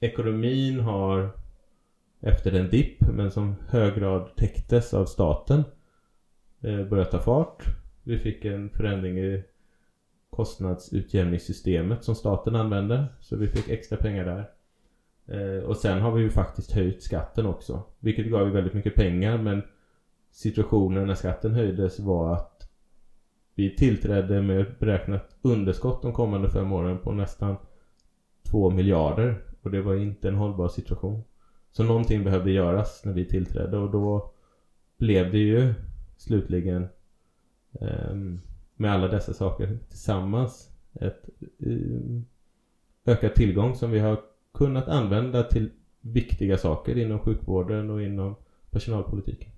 ekonomin 0.00 0.80
har 0.80 1.30
efter 2.20 2.52
en 2.52 2.70
dipp 2.70 3.00
men 3.00 3.30
som 3.30 3.54
hög 3.68 3.94
grad 3.94 4.36
täcktes 4.36 4.94
av 4.94 5.04
staten 5.04 5.64
eh, 6.60 6.84
börjat 6.84 7.10
ta 7.10 7.18
fart. 7.18 7.64
Vi 8.02 8.18
fick 8.18 8.44
en 8.44 8.70
förändring 8.70 9.18
i 9.18 9.44
kostnadsutjämningssystemet 10.30 12.04
som 12.04 12.14
staten 12.14 12.56
använder. 12.56 13.06
Så 13.20 13.36
vi 13.36 13.48
fick 13.48 13.68
extra 13.68 13.96
pengar 13.96 14.24
där. 14.24 14.53
Eh, 15.26 15.64
och 15.64 15.76
sen 15.76 16.00
har 16.00 16.12
vi 16.12 16.22
ju 16.22 16.30
faktiskt 16.30 16.72
höjt 16.72 17.02
skatten 17.02 17.46
också. 17.46 17.82
Vilket 17.98 18.30
gav 18.30 18.46
ju 18.46 18.52
väldigt 18.52 18.74
mycket 18.74 18.94
pengar 18.94 19.38
men 19.38 19.62
situationen 20.30 21.06
när 21.06 21.14
skatten 21.14 21.54
höjdes 21.54 22.00
var 22.00 22.32
att 22.32 22.70
vi 23.54 23.76
tillträdde 23.76 24.42
med 24.42 24.74
beräknat 24.78 25.36
underskott 25.42 26.02
de 26.02 26.12
kommande 26.12 26.50
fem 26.50 26.72
åren 26.72 26.98
på 26.98 27.12
nästan 27.12 27.56
2 28.42 28.70
miljarder. 28.70 29.42
Och 29.62 29.70
det 29.70 29.82
var 29.82 29.94
inte 29.94 30.28
en 30.28 30.34
hållbar 30.34 30.68
situation. 30.68 31.22
Så 31.70 31.84
någonting 31.84 32.24
behövde 32.24 32.50
göras 32.50 33.04
när 33.04 33.12
vi 33.12 33.24
tillträdde 33.24 33.78
och 33.78 33.90
då 33.90 34.32
blev 34.98 35.32
det 35.32 35.38
ju 35.38 35.74
slutligen 36.16 36.88
ehm, 37.80 38.40
med 38.76 38.92
alla 38.92 39.08
dessa 39.08 39.34
saker 39.34 39.78
tillsammans 39.88 40.70
ett 40.92 41.28
ehm, 41.66 42.24
ökad 43.04 43.34
tillgång 43.34 43.74
som 43.74 43.90
vi 43.90 43.98
har 43.98 44.20
kunnat 44.54 44.88
använda 44.88 45.42
till 45.42 45.70
viktiga 46.00 46.58
saker 46.58 46.98
inom 46.98 47.18
sjukvården 47.18 47.90
och 47.90 48.02
inom 48.02 48.36
personalpolitiken. 48.70 49.50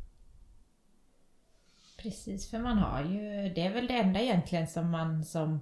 Precis, 2.03 2.51
för 2.51 2.59
man 2.59 2.79
har 2.79 3.05
ju, 3.05 3.55
det 3.55 3.61
är 3.61 3.73
väl 3.73 3.87
det 3.87 3.95
enda 3.95 4.21
egentligen 4.21 4.67
som 4.67 4.91
man 4.91 5.25
som 5.25 5.61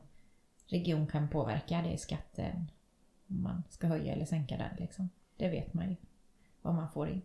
region 0.67 1.07
kan 1.07 1.29
påverka, 1.29 1.83
det 1.83 1.93
är 1.93 1.97
skatten. 1.97 2.71
Om 3.29 3.43
man 3.43 3.63
ska 3.71 3.87
höja 3.87 4.13
eller 4.13 4.25
sänka 4.25 4.57
den 4.57 4.71
liksom. 4.79 5.09
Det 5.37 5.49
vet 5.49 5.75
man 5.75 5.89
ju 5.91 5.97
vad 6.63 6.75
man 6.75 6.89
får 6.91 7.09
in. 7.09 7.23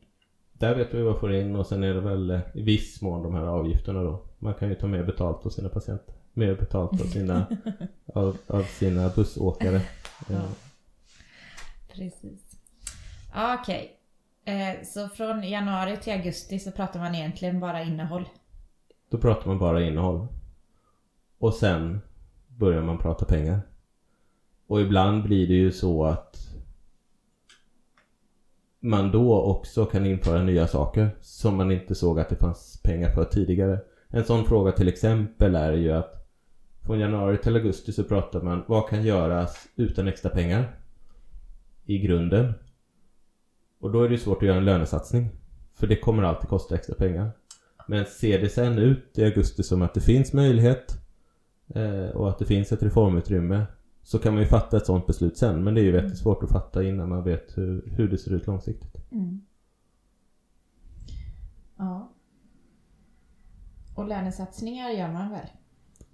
Där 0.53 0.75
vet 0.75 0.93
vi 0.93 1.01
vad 1.01 1.11
man 1.11 1.19
får 1.19 1.33
in 1.33 1.55
och 1.55 1.65
sen 1.65 1.83
är 1.83 1.93
det 1.93 2.01
väl 2.01 2.29
eh, 2.29 2.39
i 2.53 2.61
viss 2.61 3.01
mån 3.01 3.23
de 3.23 3.33
här 3.33 3.43
avgifterna 3.43 4.03
då. 4.03 4.23
Man 4.39 4.53
kan 4.53 4.69
ju 4.69 4.75
ta 4.75 4.87
mer 4.87 5.03
betalt 5.03 5.45
av 5.45 5.49
sina 5.49 5.69
patienter. 5.69 6.15
Mer 6.33 6.55
betalt 6.55 7.01
av 7.01 7.05
sina, 7.05 7.45
av, 8.13 8.37
av 8.47 8.63
sina 8.63 9.09
bussåkare. 9.09 9.81
Ja. 10.29 10.41
Precis. 11.93 12.59
Okej. 13.29 13.97
Okay. 14.43 14.55
Eh, 14.55 14.83
så 14.83 15.09
från 15.09 15.43
januari 15.43 15.97
till 15.97 16.13
augusti 16.13 16.59
så 16.59 16.71
pratar 16.71 16.99
man 16.99 17.15
egentligen 17.15 17.59
bara 17.59 17.83
innehåll. 17.83 18.29
Då 19.09 19.17
pratar 19.17 19.47
man 19.47 19.59
bara 19.59 19.81
innehåll. 19.81 20.27
Och 21.37 21.53
sen 21.53 22.01
börjar 22.47 22.81
man 22.81 22.97
prata 22.97 23.25
pengar. 23.25 23.61
Och 24.67 24.81
ibland 24.81 25.23
blir 25.23 25.47
det 25.47 25.53
ju 25.53 25.71
så 25.71 26.05
att 26.05 26.37
man 28.79 29.11
då 29.11 29.41
också 29.41 29.85
kan 29.85 30.05
införa 30.05 30.43
nya 30.43 30.67
saker 30.67 31.09
som 31.21 31.57
man 31.57 31.71
inte 31.71 31.95
såg 31.95 32.19
att 32.19 32.29
det 32.29 32.35
fanns 32.35 32.81
pengar 32.83 33.09
för 33.09 33.25
tidigare. 33.25 33.79
En 34.07 34.23
sån 34.23 34.45
fråga 34.45 34.71
till 34.71 34.87
exempel 34.87 35.55
är 35.55 35.73
ju 35.73 35.91
att 35.91 36.27
från 36.85 36.99
januari 36.99 37.37
till 37.37 37.55
augusti 37.55 37.91
så 37.91 38.03
pratar 38.03 38.41
man 38.41 38.63
vad 38.67 38.89
kan 38.89 39.03
göras 39.03 39.67
utan 39.75 40.07
extra 40.07 40.29
pengar 40.29 40.78
i 41.89 41.99
grunden. 41.99 42.53
Och 43.79 43.91
då 43.91 44.03
är 44.03 44.09
det 44.09 44.17
svårt 44.17 44.37
att 44.37 44.47
göra 44.47 44.57
en 44.57 44.65
lönesatsning. 44.65 45.29
För 45.73 45.87
det 45.87 45.95
kommer 45.95 46.23
alltid 46.23 46.49
kosta 46.49 46.75
extra 46.75 46.95
pengar. 46.95 47.31
Men 47.87 48.05
ser 48.05 48.41
det 48.41 48.49
sen 48.49 48.77
ut 48.77 49.17
i 49.17 49.23
augusti 49.23 49.63
som 49.63 49.81
att 49.81 49.93
det 49.93 50.01
finns 50.01 50.33
möjlighet 50.33 50.97
eh, 51.67 52.09
och 52.15 52.29
att 52.29 52.39
det 52.39 52.45
finns 52.45 52.71
ett 52.71 52.83
reformutrymme 52.83 53.65
så 54.03 54.19
kan 54.19 54.33
man 54.33 54.41
ju 54.41 54.47
fatta 54.47 54.77
ett 54.77 54.85
sådant 54.85 55.07
beslut 55.07 55.37
sen. 55.37 55.63
Men 55.63 55.73
det 55.73 55.81
är 55.81 55.83
ju 55.83 55.91
väldigt 55.91 56.17
svårt 56.17 56.43
att 56.43 56.51
fatta 56.51 56.83
innan 56.83 57.09
man 57.09 57.23
vet 57.23 57.57
hur, 57.57 57.89
hur 57.97 58.09
det 58.09 58.17
ser 58.17 58.33
ut 58.33 58.47
långsiktigt. 58.47 59.11
Mm. 59.11 59.41
Ja. 61.77 62.11
Och 63.95 64.07
lönesatsningar 64.07 64.89
gör 64.89 65.11
man 65.11 65.31
väl? 65.31 65.47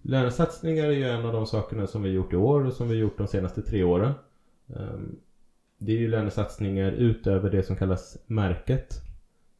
Lönesatsningar 0.01 0.83
är 0.83 0.91
ju 0.91 1.09
en 1.09 1.25
av 1.25 1.33
de 1.33 1.45
sakerna 1.45 1.87
som 1.87 2.03
vi 2.03 2.09
gjort 2.09 2.33
i 2.33 2.35
år 2.35 2.65
och 2.65 2.73
som 2.73 2.89
vi 2.89 2.95
gjort 2.95 3.17
de 3.17 3.27
senaste 3.27 3.61
tre 3.61 3.83
åren. 3.83 4.13
Ehm, 4.67 5.19
det 5.77 5.91
är 5.91 5.97
ju 5.97 6.07
lönesatsningar 6.07 6.91
utöver 6.91 7.49
det 7.49 7.63
som 7.63 7.75
kallas 7.75 8.17
märket 8.27 9.01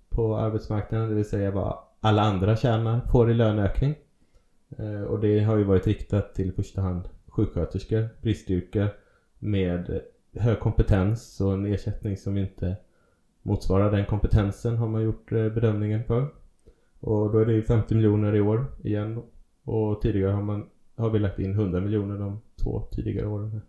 på 0.09 0.37
arbetsmarknaden, 0.37 1.09
det 1.09 1.15
vill 1.15 1.29
säga 1.29 1.51
vad 1.51 1.77
alla 1.99 2.21
andra 2.21 2.55
tjänar 2.55 3.01
får 3.11 3.31
i 3.31 3.33
löneökning. 3.33 3.95
Eh, 4.77 5.01
och 5.01 5.19
det 5.19 5.39
har 5.39 5.57
ju 5.57 5.63
varit 5.63 5.87
riktat 5.87 6.35
till 6.35 6.49
i 6.49 6.51
första 6.51 6.81
hand 6.81 7.09
sjuksköterskor, 7.27 8.09
bristyrke 8.21 8.89
med 9.39 10.01
hög 10.33 10.59
kompetens 10.59 11.41
och 11.41 11.53
en 11.53 11.65
ersättning 11.65 12.17
som 12.17 12.37
inte 12.37 12.75
motsvarar 13.41 13.91
den 13.91 14.05
kompetensen 14.05 14.77
har 14.77 14.87
man 14.87 15.03
gjort 15.03 15.31
eh, 15.31 15.49
bedömningen 15.49 16.03
för. 16.03 16.27
Och 16.99 17.31
då 17.31 17.37
är 17.39 17.45
det 17.45 17.53
ju 17.53 17.63
50 17.63 17.95
miljoner 17.95 18.35
i 18.35 18.41
år 18.41 18.65
igen. 18.83 19.23
Och 19.63 20.01
tidigare 20.01 20.31
har, 20.31 20.41
man, 20.41 20.69
har 20.95 21.09
vi 21.09 21.19
lagt 21.19 21.39
in 21.39 21.51
100 21.51 21.79
miljoner 21.79 22.17
de 22.17 22.41
två 22.63 22.81
tidigare 22.91 23.27
åren. 23.27 23.61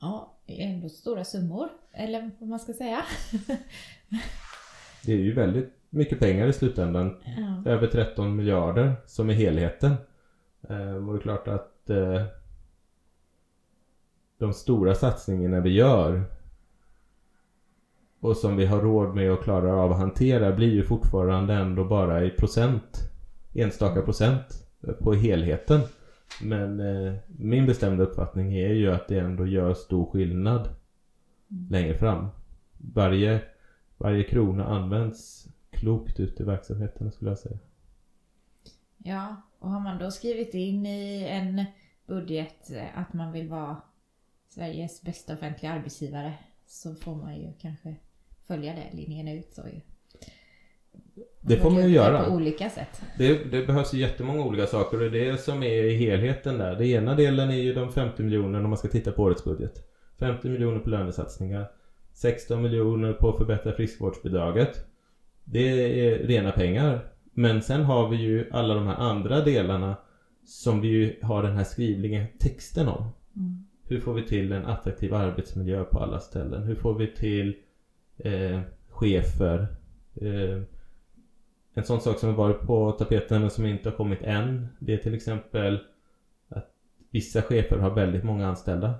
Ja, 0.00 0.32
ändå 0.46 0.88
stora 0.88 1.24
summor. 1.24 1.68
Eller 1.92 2.30
vad 2.38 2.48
man 2.48 2.60
ska 2.60 2.72
säga. 2.72 3.02
det 5.04 5.12
är 5.12 5.16
ju 5.16 5.34
väldigt 5.34 5.72
mycket 5.90 6.18
pengar 6.18 6.46
i 6.46 6.52
slutändan. 6.52 7.16
Ja. 7.24 7.70
Över 7.70 7.86
13 7.86 8.36
miljarder 8.36 8.94
som 9.06 9.30
är 9.30 9.34
helheten. 9.34 9.94
Ehm, 10.68 11.08
och 11.08 11.14
det 11.14 11.18
är 11.18 11.22
klart 11.22 11.48
att 11.48 11.90
eh, 11.90 12.22
de 14.38 14.52
stora 14.52 14.94
satsningarna 14.94 15.60
vi 15.60 15.70
gör 15.70 16.24
och 18.20 18.36
som 18.36 18.56
vi 18.56 18.66
har 18.66 18.80
råd 18.80 19.14
med 19.14 19.32
och 19.32 19.42
klarar 19.42 19.84
av 19.84 19.92
att 19.92 19.98
hantera 19.98 20.52
blir 20.52 20.72
ju 20.72 20.82
fortfarande 20.82 21.54
ändå 21.54 21.84
bara 21.84 22.24
i 22.24 22.30
procent. 22.30 23.10
Enstaka 23.54 24.02
procent 24.02 24.66
på 25.00 25.14
helheten. 25.14 25.80
Men 26.42 26.80
eh, 26.80 27.14
min 27.26 27.66
bestämda 27.66 28.04
uppfattning 28.04 28.54
är 28.54 28.72
ju 28.72 28.92
att 28.92 29.08
det 29.08 29.20
ändå 29.20 29.46
gör 29.46 29.74
stor 29.74 30.10
skillnad 30.10 30.60
mm. 30.60 31.66
längre 31.70 31.98
fram. 31.98 32.28
Varje, 32.78 33.42
varje 33.96 34.24
krona 34.24 34.64
används 34.64 35.48
klokt 35.70 36.20
ute 36.20 36.42
i 36.42 36.46
verksamheten 36.46 37.12
skulle 37.12 37.30
jag 37.30 37.38
säga. 37.38 37.58
Ja, 38.98 39.36
och 39.58 39.70
har 39.70 39.80
man 39.80 39.98
då 39.98 40.10
skrivit 40.10 40.54
in 40.54 40.86
i 40.86 41.26
en 41.30 41.64
budget 42.06 42.70
att 42.94 43.12
man 43.12 43.32
vill 43.32 43.48
vara 43.48 43.76
Sveriges 44.48 45.02
bästa 45.02 45.34
offentliga 45.34 45.72
arbetsgivare 45.72 46.34
så 46.66 46.94
får 46.94 47.14
man 47.14 47.36
ju 47.36 47.52
kanske 47.58 47.96
följa 48.46 48.74
det 48.74 48.96
linjen 48.96 49.28
ut 49.28 49.52
så 49.52 49.62
ju. 49.68 49.80
Det 51.46 51.56
får 51.56 51.70
man 51.70 51.82
ju 51.82 51.88
göra. 51.88 52.24
På 52.24 52.34
olika 52.34 52.70
sätt. 52.70 53.02
Det, 53.18 53.50
det 53.50 53.66
behövs 53.66 53.94
ju 53.94 53.98
jättemånga 53.98 54.44
olika 54.44 54.66
saker 54.66 55.02
och 55.02 55.10
det 55.10 55.26
är 55.26 55.32
det 55.32 55.38
som 55.38 55.62
är 55.62 55.84
i 55.84 55.96
helheten 55.96 56.58
där. 56.58 56.76
Det 56.76 56.86
ena 56.86 57.14
delen 57.14 57.50
är 57.50 57.56
ju 57.56 57.74
de 57.74 57.92
50 57.92 58.22
miljonerna 58.22 58.64
om 58.64 58.70
man 58.70 58.78
ska 58.78 58.88
titta 58.88 59.12
på 59.12 59.22
årets 59.22 59.44
budget. 59.44 59.72
50 60.18 60.48
miljoner 60.48 60.80
på 60.80 60.90
lönesatsningar. 60.90 61.70
16 62.12 62.62
miljoner 62.62 63.12
på 63.12 63.30
att 63.30 63.36
förbättra 63.36 63.72
friskvårdsbidraget. 63.72 64.86
Det 65.44 65.68
är 65.68 66.18
rena 66.18 66.52
pengar. 66.52 67.12
Men 67.32 67.62
sen 67.62 67.82
har 67.82 68.08
vi 68.08 68.16
ju 68.16 68.50
alla 68.52 68.74
de 68.74 68.86
här 68.86 68.96
andra 68.96 69.40
delarna 69.40 69.96
som 70.44 70.80
vi 70.80 70.88
ju 70.88 71.16
har 71.22 71.42
den 71.42 71.56
här 71.56 71.64
skrivningen, 71.64 72.26
texten 72.38 72.88
om. 72.88 73.08
Mm. 73.36 73.66
Hur 73.88 74.00
får 74.00 74.14
vi 74.14 74.22
till 74.22 74.52
en 74.52 74.66
attraktiv 74.66 75.14
arbetsmiljö 75.14 75.84
på 75.84 75.98
alla 75.98 76.20
ställen? 76.20 76.62
Hur 76.62 76.74
får 76.74 76.94
vi 76.94 77.06
till 77.06 77.56
eh, 78.18 78.60
chefer? 78.88 79.66
Eh, 80.14 80.62
en 81.76 81.84
sån 81.84 82.00
sak 82.00 82.18
som 82.18 82.28
har 82.28 82.36
varit 82.36 82.60
på 82.60 82.92
tapeten 82.92 83.44
och 83.44 83.52
som 83.52 83.66
inte 83.66 83.88
har 83.88 83.96
kommit 83.96 84.22
än 84.22 84.68
Det 84.78 84.94
är 84.94 84.98
till 84.98 85.14
exempel 85.14 85.78
att 86.48 86.70
vissa 87.10 87.42
chefer 87.42 87.78
har 87.78 87.90
väldigt 87.90 88.24
många 88.24 88.46
anställda. 88.46 88.94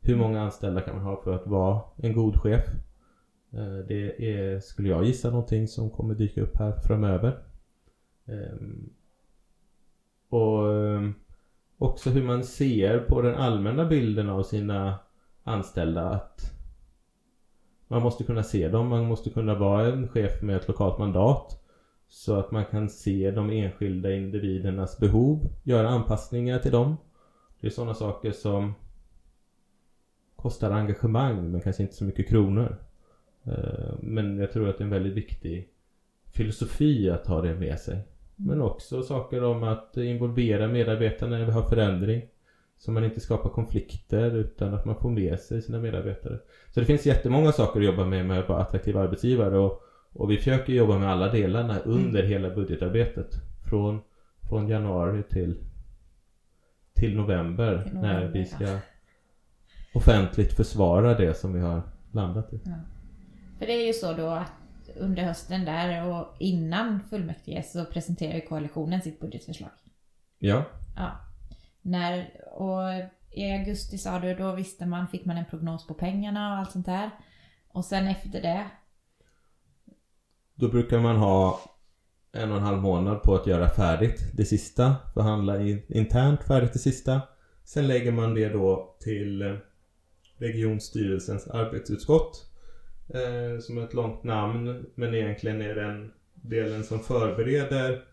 Hur 0.00 0.16
många 0.16 0.42
anställda 0.42 0.80
kan 0.80 0.96
man 0.96 1.04
ha 1.04 1.22
för 1.22 1.34
att 1.34 1.46
vara 1.46 1.80
en 1.96 2.12
god 2.12 2.40
chef? 2.40 2.64
Eh, 3.52 3.78
det 3.88 4.32
är, 4.32 4.60
skulle 4.60 4.88
jag 4.88 5.04
gissa, 5.04 5.30
någonting 5.30 5.68
som 5.68 5.90
kommer 5.90 6.14
dyka 6.14 6.42
upp 6.42 6.56
här 6.56 6.72
framöver. 6.72 7.38
Ehm, 8.26 8.90
och 10.28 10.74
ehm, 10.74 11.14
också 11.78 12.10
hur 12.10 12.22
man 12.22 12.44
ser 12.44 12.98
på 12.98 13.22
den 13.22 13.34
allmänna 13.34 13.84
bilden 13.84 14.28
av 14.28 14.42
sina 14.42 14.98
anställda 15.44 16.08
att 16.08 16.52
man 17.88 18.02
måste 18.02 18.24
kunna 18.24 18.42
se 18.42 18.68
dem, 18.68 18.88
man 18.88 19.06
måste 19.06 19.30
kunna 19.30 19.54
vara 19.54 19.86
en 19.86 20.08
chef 20.08 20.42
med 20.42 20.56
ett 20.56 20.68
lokalt 20.68 20.98
mandat 20.98 21.59
så 22.10 22.34
att 22.34 22.50
man 22.50 22.64
kan 22.64 22.88
se 22.88 23.30
de 23.30 23.50
enskilda 23.50 24.12
individernas 24.12 24.98
behov, 24.98 25.48
göra 25.62 25.88
anpassningar 25.88 26.58
till 26.58 26.72
dem. 26.72 26.96
Det 27.60 27.66
är 27.66 27.70
sådana 27.70 27.94
saker 27.94 28.32
som 28.32 28.74
kostar 30.36 30.70
engagemang 30.70 31.50
men 31.50 31.60
kanske 31.60 31.82
inte 31.82 31.94
så 31.94 32.04
mycket 32.04 32.28
kronor. 32.28 32.76
Eh, 33.44 33.94
men 34.00 34.38
jag 34.38 34.52
tror 34.52 34.68
att 34.68 34.78
det 34.78 34.82
är 34.82 34.86
en 34.86 34.90
väldigt 34.90 35.12
viktig 35.12 35.68
filosofi 36.32 37.10
att 37.10 37.26
ha 37.26 37.42
det 37.42 37.54
med 37.54 37.80
sig. 37.80 37.98
Men 38.36 38.62
också 38.62 39.02
saker 39.02 39.44
om 39.44 39.62
att 39.62 39.96
involvera 39.96 40.68
medarbetarna 40.68 41.38
när 41.38 41.44
vi 41.44 41.52
har 41.52 41.62
förändring. 41.62 42.22
Så 42.78 42.92
man 42.92 43.04
inte 43.04 43.20
skapar 43.20 43.50
konflikter 43.50 44.36
utan 44.36 44.74
att 44.74 44.84
man 44.84 44.96
får 44.96 45.10
med 45.10 45.40
sig 45.40 45.62
sina 45.62 45.78
medarbetare. 45.78 46.38
Så 46.74 46.80
det 46.80 46.86
finns 46.86 47.06
jättemånga 47.06 47.52
saker 47.52 47.80
att 47.80 47.86
jobba 47.86 48.04
med 48.04 48.26
med 48.26 48.40
att 48.40 48.48
vara 48.48 48.62
attraktiv 48.62 48.96
arbetsgivare 48.96 49.58
och, 49.58 49.82
och 50.12 50.30
vi 50.30 50.36
försöker 50.36 50.72
jobba 50.72 50.98
med 50.98 51.10
alla 51.10 51.32
delarna 51.32 51.78
under 51.78 52.22
hela 52.22 52.50
budgetarbetet. 52.50 53.34
Från, 53.68 54.00
från 54.48 54.68
januari 54.68 55.22
till, 55.22 55.56
till 56.94 57.16
november, 57.16 57.82
Till 57.82 57.94
november, 57.94 58.20
när 58.20 58.28
vi 58.28 58.40
ja. 58.40 58.46
ska 58.46 58.78
offentligt 59.94 60.52
försvara 60.52 61.14
det 61.14 61.34
som 61.34 61.52
vi 61.52 61.60
har 61.60 61.82
landat 62.12 62.52
i. 62.52 62.60
För 63.58 63.66
det 63.66 63.72
är 63.72 63.86
ju 63.86 63.92
så 63.92 64.12
då 64.12 64.26
att 64.26 64.52
under 64.96 65.22
hösten 65.22 65.64
där 65.64 66.06
och 66.08 66.26
innan 66.38 67.00
fullmäktige 67.10 67.62
så 67.62 67.84
presenterar 67.84 68.34
ju 68.34 68.40
koalitionen 68.40 69.02
sitt 69.02 69.20
budgetförslag. 69.20 69.70
Ja, 70.38 70.64
Ja. 70.96 71.10
När, 71.82 72.30
och 72.52 72.82
i 73.30 73.52
augusti 73.52 73.98
sa 73.98 74.18
du, 74.18 74.34
då 74.34 74.52
visste 74.52 74.86
man, 74.86 75.08
fick 75.08 75.24
man 75.24 75.36
en 75.36 75.44
prognos 75.44 75.86
på 75.86 75.94
pengarna 75.94 76.52
och 76.52 76.58
allt 76.58 76.70
sånt 76.70 76.86
där. 76.86 77.10
Och 77.68 77.84
sen 77.84 78.06
efter 78.06 78.42
det, 78.42 78.66
Då 80.60 80.68
brukar 80.68 81.00
man 81.00 81.16
ha 81.16 81.60
en 82.32 82.50
och 82.50 82.56
en 82.56 82.62
halv 82.62 82.78
månad 82.78 83.22
på 83.22 83.34
att 83.34 83.46
göra 83.46 83.68
färdigt 83.68 84.30
det 84.34 84.44
sista. 84.44 84.96
Förhandla 85.14 85.62
in, 85.62 85.82
internt 85.88 86.44
färdigt 86.44 86.72
det 86.72 86.78
sista. 86.78 87.20
Sen 87.64 87.86
lägger 87.86 88.12
man 88.12 88.34
det 88.34 88.48
då 88.48 88.96
till 89.00 89.42
eh, 89.42 89.54
regionstyrelsens 90.36 91.46
arbetsutskott. 91.46 92.46
Eh, 93.08 93.60
som 93.60 93.78
är 93.78 93.84
ett 93.84 93.94
långt 93.94 94.24
namn 94.24 94.86
men 94.94 95.14
egentligen 95.14 95.62
är 95.62 95.74
den 95.74 96.12
delen 96.34 96.84
som 96.84 97.00
förbereder 97.00 98.04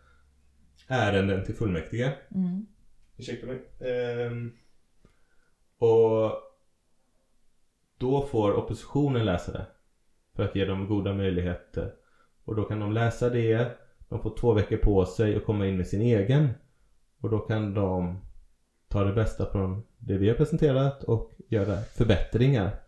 ärenden 0.87 1.45
till 1.45 1.55
fullmäktige. 1.55 2.13
mm, 2.35 2.65
Ursäkta 3.17 3.47
mig. 3.47 3.61
Ehm, 3.79 4.51
och 5.77 6.31
då 7.97 8.27
får 8.31 8.53
oppositionen 8.53 9.25
läsa 9.25 9.51
det. 9.51 9.65
För 10.35 10.43
att 10.43 10.55
ge 10.55 10.65
dem 10.65 10.87
goda 10.87 11.13
möjligheter. 11.13 11.93
Och 12.47 12.55
då 12.55 12.63
kan 12.63 12.79
de 12.79 12.93
läsa 12.93 13.29
det. 13.29 13.77
De 14.09 14.21
får 14.21 14.37
två 14.37 14.53
veckor 14.53 14.77
på 14.77 15.05
sig 15.05 15.35
att 15.35 15.45
komma 15.45 15.67
in 15.67 15.77
med 15.77 15.87
sin 15.87 16.01
egen. 16.01 16.49
Och 17.21 17.29
då 17.29 17.39
kan 17.39 17.73
de 17.73 18.17
ta 18.87 19.03
det 19.03 19.13
bästa 19.13 19.45
från 19.51 19.83
det 19.97 20.17
vi 20.17 20.29
har 20.29 20.35
presenterat 20.35 21.03
och 21.03 21.31
göra 21.47 21.77
förbättringar 21.81 22.79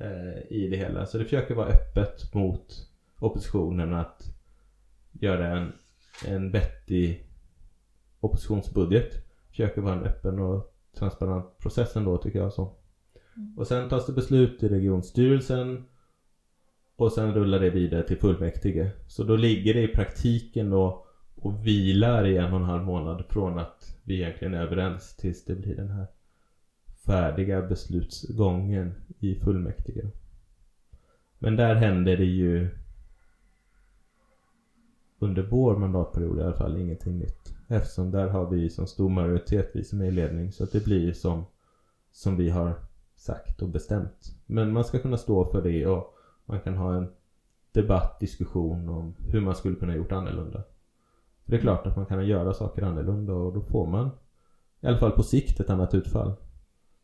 eh, 0.00 0.52
i 0.52 0.68
det 0.70 0.76
hela. 0.76 1.06
Så 1.06 1.18
det 1.18 1.24
försöker 1.24 1.54
vara 1.54 1.68
öppet 1.68 2.34
mot 2.34 2.88
oppositionen 3.18 3.94
att 3.94 4.22
göra 5.12 5.46
en, 5.46 5.72
en 6.26 6.50
vettig 6.50 7.26
oppositionsbudget. 8.20 9.12
Försöker 9.50 9.80
vara 9.80 9.94
en 9.94 10.04
öppen 10.04 10.38
och 10.38 10.74
transparent 10.98 11.58
process 11.58 11.96
ändå 11.96 12.18
tycker 12.18 12.38
jag 12.38 12.52
så. 12.52 12.74
Och 13.56 13.66
sen 13.66 13.88
tas 13.88 14.06
det 14.06 14.12
beslut 14.12 14.62
i 14.62 14.68
regionstyrelsen 14.68 15.84
och 16.96 17.12
sen 17.12 17.34
rullar 17.34 17.60
det 17.60 17.70
vidare 17.70 18.02
till 18.02 18.18
fullmäktige. 18.18 18.90
Så 19.06 19.24
då 19.24 19.36
ligger 19.36 19.74
det 19.74 19.82
i 19.82 19.88
praktiken 19.88 20.70
då 20.70 21.06
och 21.34 21.66
vilar 21.66 22.26
i 22.26 22.36
en 22.36 22.52
och 22.52 22.60
en 22.60 22.66
halv 22.66 22.82
månad 22.82 23.24
från 23.28 23.58
att 23.58 23.96
vi 24.04 24.14
egentligen 24.14 24.54
är 24.54 24.62
överens 24.62 25.16
tills 25.16 25.44
det 25.44 25.54
blir 25.54 25.76
den 25.76 25.90
här 25.90 26.06
färdiga 27.06 27.62
beslutsgången 27.62 28.94
i 29.18 29.34
fullmäktige. 29.34 30.10
Men 31.38 31.56
där 31.56 31.74
händer 31.74 32.16
det 32.16 32.24
ju 32.24 32.68
under 35.18 35.42
vår 35.42 35.76
mandatperiod 35.76 36.38
i 36.38 36.42
alla 36.42 36.56
fall 36.56 36.76
ingenting 36.76 37.18
nytt. 37.18 37.54
Eftersom 37.68 38.10
där 38.10 38.28
har 38.28 38.50
vi 38.50 38.70
som 38.70 38.86
stor 38.86 39.08
majoritet, 39.08 39.70
vi 39.74 39.84
som 39.84 40.00
är 40.00 40.04
i 40.06 40.10
ledning, 40.10 40.52
så 40.52 40.64
att 40.64 40.72
det 40.72 40.84
blir 40.84 41.12
som, 41.12 41.44
som 42.12 42.36
vi 42.36 42.50
har 42.50 42.74
sagt 43.16 43.62
och 43.62 43.68
bestämt. 43.68 44.36
Men 44.46 44.72
man 44.72 44.84
ska 44.84 44.98
kunna 44.98 45.16
stå 45.16 45.44
för 45.44 45.62
det 45.62 45.86
och 45.86 46.14
man 46.46 46.60
kan 46.60 46.76
ha 46.76 46.96
en 46.96 47.12
debatt, 47.72 48.20
diskussion 48.20 48.88
om 48.88 49.14
hur 49.18 49.40
man 49.40 49.54
skulle 49.54 49.76
kunna 49.76 49.94
gjort 49.94 50.12
annorlunda. 50.12 50.62
För 51.44 51.50
det 51.50 51.56
är 51.56 51.60
klart 51.60 51.86
att 51.86 51.96
man 51.96 52.06
kan 52.06 52.26
göra 52.26 52.54
saker 52.54 52.82
annorlunda 52.82 53.32
och 53.32 53.52
då 53.52 53.62
får 53.62 53.86
man 53.86 54.10
i 54.80 54.86
alla 54.86 54.98
fall 54.98 55.12
på 55.12 55.22
sikt 55.22 55.60
ett 55.60 55.70
annat 55.70 55.94
utfall. 55.94 56.34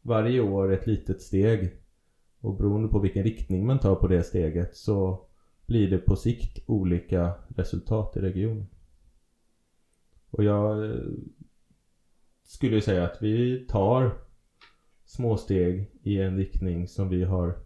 Varje 0.03 0.41
år 0.41 0.73
ett 0.73 0.87
litet 0.87 1.23
steg 1.23 1.73
och 2.41 2.57
beroende 2.57 2.89
på 2.89 2.99
vilken 2.99 3.25
riktning 3.25 3.67
man 3.67 3.79
tar 3.79 3.95
på 3.95 4.07
det 4.07 4.23
steget 4.23 4.77
så 4.77 5.27
blir 5.67 5.91
det 5.91 5.99
på 5.99 6.17
sikt 6.17 6.59
olika 6.67 7.33
resultat 7.49 8.17
i 8.17 8.21
regionen. 8.21 8.67
Och 10.31 10.45
jag 10.45 10.85
eh, 10.85 11.01
skulle 12.43 12.81
säga 12.81 13.05
att 13.05 13.19
vi 13.21 13.67
tar 13.67 14.19
små 15.05 15.37
steg 15.37 15.91
i 16.03 16.21
en 16.21 16.37
riktning 16.37 16.89
som 16.89 17.09
vi 17.09 17.25
har 17.25 17.59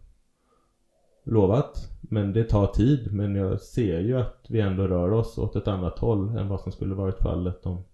lovat. 1.22 1.88
Men 2.00 2.32
det 2.32 2.44
tar 2.44 2.66
tid. 2.66 3.12
Men 3.12 3.35
jag 3.35 3.61
ser 3.61 4.00
ju 4.00 4.18
att 4.18 4.46
vi 4.48 4.61
ändå 4.61 4.87
rör 4.87 5.12
oss 5.12 5.38
åt 5.38 5.56
ett 5.56 5.68
annat 5.68 5.98
håll 5.98 6.37
än 6.37 6.48
vad 6.48 6.61
som 6.61 6.72
skulle 6.72 6.94
varit 6.94 7.18
fallet 7.18 7.66
om 7.66 7.85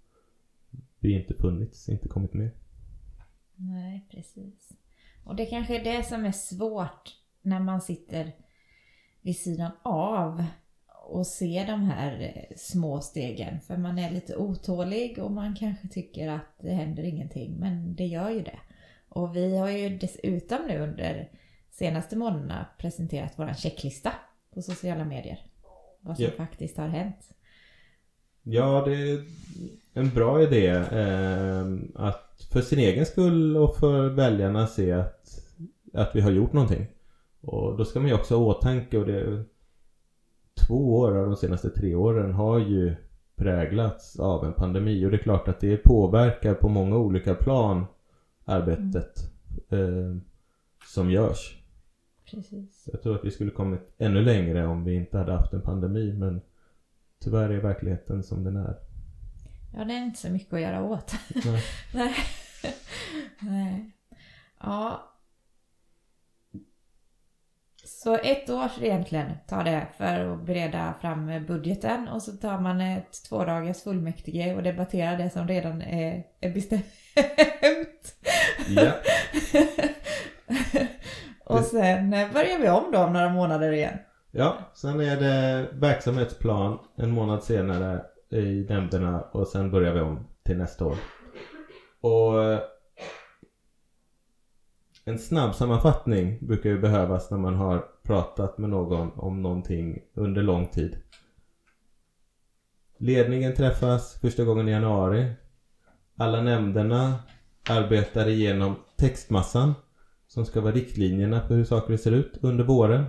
vi 1.01 1.13
inte 1.13 1.35
funnits, 1.35 1.89
inte 1.89 2.09
kommit 2.09 2.35
med. 2.35 2.51
nej 3.57 4.09
precis. 4.11 4.73
Och 5.25 5.37
det 5.37 5.47
kanske 5.47 5.81
är 5.81 5.85
det 5.85 6.03
som 6.03 6.25
är 6.25 6.33
svårt 6.33 7.17
när 7.43 7.61
man 7.61 7.81
sitter 7.81 8.33
vid 9.23 9.37
sidan 9.37 9.71
av 9.83 10.45
och 11.09 11.27
ser 11.27 11.67
de 11.67 11.83
här 11.83 12.21
eh, 12.21 12.57
små 12.57 13.01
stegen. 13.01 13.61
För 13.61 13.77
man 13.77 13.99
är 13.99 14.11
lite 14.11 14.37
otålig 14.37 15.19
och 15.19 15.31
man 15.31 15.55
kanske 15.55 15.89
tycker 15.89 16.29
att 16.29 16.59
det 16.61 16.71
händer 16.71 17.03
ingenting. 17.03 17.57
Men 17.59 17.95
det 17.95 18.07
gör 18.07 18.31
ju 18.31 18.43
det. 18.43 18.59
Och 19.09 19.37
vi 19.37 19.59
har 19.59 19.69
ju 19.69 19.99
dessutom 19.99 20.59
nu 20.69 20.79
under 20.79 21.31
senaste 21.79 22.17
månaderna 22.17 22.67
presenterat 22.79 23.33
vår 23.37 23.55
checklista 23.55 24.13
på 24.55 24.63
sociala 24.63 25.05
medier. 25.05 25.39
Vad 26.01 26.17
som 26.17 26.25
Ja. 26.25 26.31
faktiskt 26.37 26.77
har 26.77 26.89
hänt. 26.89 27.31
Ja, 28.43 28.85
det 28.87 28.95
är 29.11 29.25
en 29.93 30.11
bra 30.11 30.43
idé 30.43 30.67
eh, 30.69 31.67
att 31.95 32.47
för 32.53 32.61
sin 32.61 32.79
egen 32.79 33.07
skull 33.07 33.57
och 33.57 33.77
för 33.77 34.09
väljarna 34.09 34.67
se 34.67 34.93
att, 34.93 35.29
att 35.95 36.11
vi 36.17 36.21
har 36.21 36.31
gjort 36.31 36.53
någonting. 36.53 36.87
Och 37.41 37.77
då 37.77 37.85
ska 37.85 38.01
man 38.01 38.09
ju 38.09 38.15
också 38.15 38.37
ha 38.37 38.45
åtanke 38.45 38.99
och 38.99 39.07
det 39.07 39.45
två 40.67 40.99
år 40.99 41.17
av 41.17 41.27
de 41.27 41.37
senaste 41.37 41.71
tre 41.71 41.95
åren 41.95 42.33
har 42.33 42.59
ju 42.59 42.95
präglats 43.37 44.21
av 44.21 44.45
en 44.45 44.53
pandemi 44.53 45.07
och 45.07 45.11
det 45.11 45.17
är 45.17 45.23
klart 45.23 45.49
att 45.49 45.61
det 45.61 45.77
påverkar 45.77 46.55
på 46.55 46.69
många 46.69 46.97
olika 46.97 47.35
plan 47.35 47.87
arbetet 48.45 49.19
eh, 49.71 50.17
som 50.95 51.11
görs. 51.11 51.55
Precis. 52.31 52.89
Jag 52.93 53.03
tror 53.03 53.15
att 53.15 53.25
vi 53.25 53.31
skulle 53.31 53.51
kommit 53.51 53.95
ännu 53.99 54.23
längre 54.23 54.67
om 54.67 54.85
vi 54.85 54.95
inte 54.95 55.19
hade 55.19 55.33
haft 55.33 55.53
en 55.53 55.63
pandemi 55.63 56.13
men 56.13 56.41
tyvärr 57.21 57.51
är 57.51 57.61
verkligheten 57.61 58.23
som 58.23 58.45
den 58.45 58.57
är. 58.57 58.77
Ja, 59.75 59.85
det 59.85 59.95
är 59.95 60.05
inte 60.05 60.21
så 60.21 60.31
mycket 60.31 60.53
att 60.55 60.61
göra 60.61 60.83
åt. 60.83 61.13
Nej. 61.45 61.63
Nej. 61.95 62.15
Nej. 63.41 63.91
Ja. 64.61 65.05
Så 67.85 68.15
ett 68.15 68.51
år 68.51 68.71
egentligen 68.81 69.31
tar 69.49 69.65
det 69.65 69.87
för 69.97 70.33
att 70.33 70.47
bereda 70.47 70.95
fram 71.01 71.47
budgeten 71.47 72.09
och 72.09 72.23
så 72.23 72.33
tar 72.33 72.61
man 72.61 72.81
ett 72.81 73.25
två 73.29 73.45
dagars 73.45 73.83
fullmäktige 73.83 74.55
och 74.55 74.63
debatterar 74.63 75.19
det 75.19 75.31
som 75.31 75.49
redan 75.49 75.83
är, 75.83 76.25
är 76.41 76.55
bestämt. 76.55 76.85
Ja. 78.69 78.93
och 81.49 81.65
sen 81.65 82.11
börjar 82.11 82.59
vi 82.59 82.69
om 82.69 82.93
då 82.93 82.99
om 82.99 83.13
några 83.13 83.29
månader 83.29 83.73
igen. 83.73 83.99
Ja, 84.31 84.59
sen 84.75 85.01
är 85.01 85.21
det 85.21 85.69
verksamhetsplan 85.73 86.79
en 86.97 87.11
månad 87.11 87.43
senare 87.43 88.03
i 88.31 88.67
nämnderna 88.69 89.21
och 89.21 89.49
sen 89.49 89.71
börjar 89.71 89.95
vi 89.95 90.01
om 90.01 90.27
till 90.45 90.59
nästa 90.59 90.87
år. 90.87 90.97
Och 92.01 92.45
eh, 92.45 92.61
en 95.05 95.19
snabb 95.19 95.55
sammanfattning 95.55 96.47
brukar 96.47 96.71
ju 96.71 96.81
behövas 96.81 97.31
när 97.31 97.39
man 97.39 97.55
har 97.55 97.85
pratat 98.03 98.59
med 98.59 98.71
någon 98.71 99.13
om 99.17 99.43
någonting 99.43 100.03
under 100.15 100.43
lång 100.43 100.67
tid. 100.67 100.97
Ledningen 102.99 103.55
träffas 103.55 104.21
första 104.21 104.45
gången 104.45 104.69
i 104.69 104.71
januari. 104.71 105.33
Alla 106.17 106.43
nämnderna 106.43 107.15
arbetar 107.71 108.29
igenom 108.29 108.77
textmassan 108.97 109.75
som 110.29 110.47
ska 110.47 110.61
vara 110.61 110.75
riktlinjerna 110.75 111.41
för 111.41 111.55
hur 111.57 111.65
saker 111.65 111.97
ser 111.97 112.13
ut 112.13 112.39
under 112.41 112.65
våren. 112.65 113.05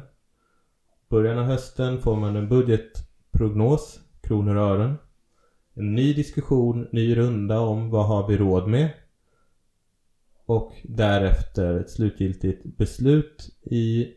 Början 1.09 1.37
av 1.37 1.45
hösten 1.45 2.01
får 2.01 2.15
man 2.15 2.35
en 2.35 2.49
budgetprognos, 2.49 3.99
kronor 4.21 4.55
och 4.55 4.63
ören. 4.63 4.97
En 5.73 5.95
ny 5.95 6.13
diskussion, 6.13 6.87
ny 6.91 7.17
runda 7.17 7.59
om 7.59 7.89
vad 7.89 8.07
har 8.07 8.27
vi 8.27 8.37
råd 8.37 8.67
med. 8.67 8.93
Och 10.45 10.73
därefter 10.83 11.79
ett 11.79 11.89
slutgiltigt 11.89 12.77
beslut 12.77 13.49
i 13.61 14.13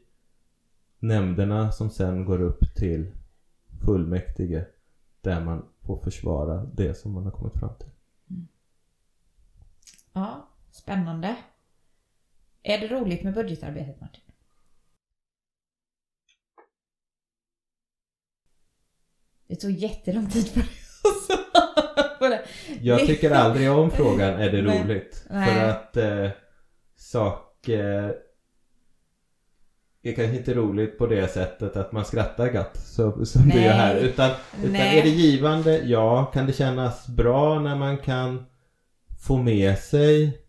nämnderna 0.98 1.72
som 1.72 1.90
sen 1.90 2.24
går 2.24 2.42
upp 2.42 2.74
till 2.76 3.12
fullmäktige. 3.84 4.66
Där 5.20 5.44
man 5.44 5.64
får 5.80 6.02
försvara 6.02 6.64
det 6.64 6.94
som 6.94 7.12
man 7.12 7.24
har 7.24 7.30
kommit 7.30 7.58
fram 7.58 7.74
till. 7.78 7.90
Ja, 10.12 10.48
spännande. 10.70 11.36
Är 12.62 12.78
det 12.78 12.88
roligt 12.88 13.22
med 13.22 13.34
budgetarbetet 13.34 14.00
Martin? 14.00 14.22
Det 19.48 19.56
tog 19.56 19.70
jättelång 19.70 20.30
tid 20.30 20.48
för 20.48 20.60
det. 22.28 22.42
Jag 22.80 23.06
tycker 23.06 23.30
aldrig 23.30 23.70
om 23.70 23.90
frågan 23.90 24.34
är 24.34 24.50
det 24.50 24.62
Nej. 24.62 24.82
roligt? 24.82 25.26
Nej. 25.30 25.48
För 25.48 25.68
att 25.68 25.96
eh, 25.96 26.30
saker 26.96 28.14
är 30.02 30.12
kanske 30.12 30.36
inte 30.36 30.54
roligt 30.54 30.98
på 30.98 31.06
det 31.06 31.28
sättet 31.28 31.76
att 31.76 31.92
man 31.92 32.04
skrattar 32.04 32.52
gott 32.52 32.76
så, 32.76 33.24
som 33.24 33.48
du 33.48 33.60
gör 33.60 33.72
här. 33.72 33.96
Utan, 33.96 34.30
utan 34.62 34.76
är 34.76 35.02
det 35.02 35.08
givande? 35.08 35.78
Ja. 35.78 36.24
Kan 36.34 36.46
det 36.46 36.52
kännas 36.52 37.06
bra 37.08 37.58
när 37.60 37.76
man 37.76 37.98
kan 37.98 38.46
få 39.26 39.36
med 39.36 39.78
sig 39.78 40.41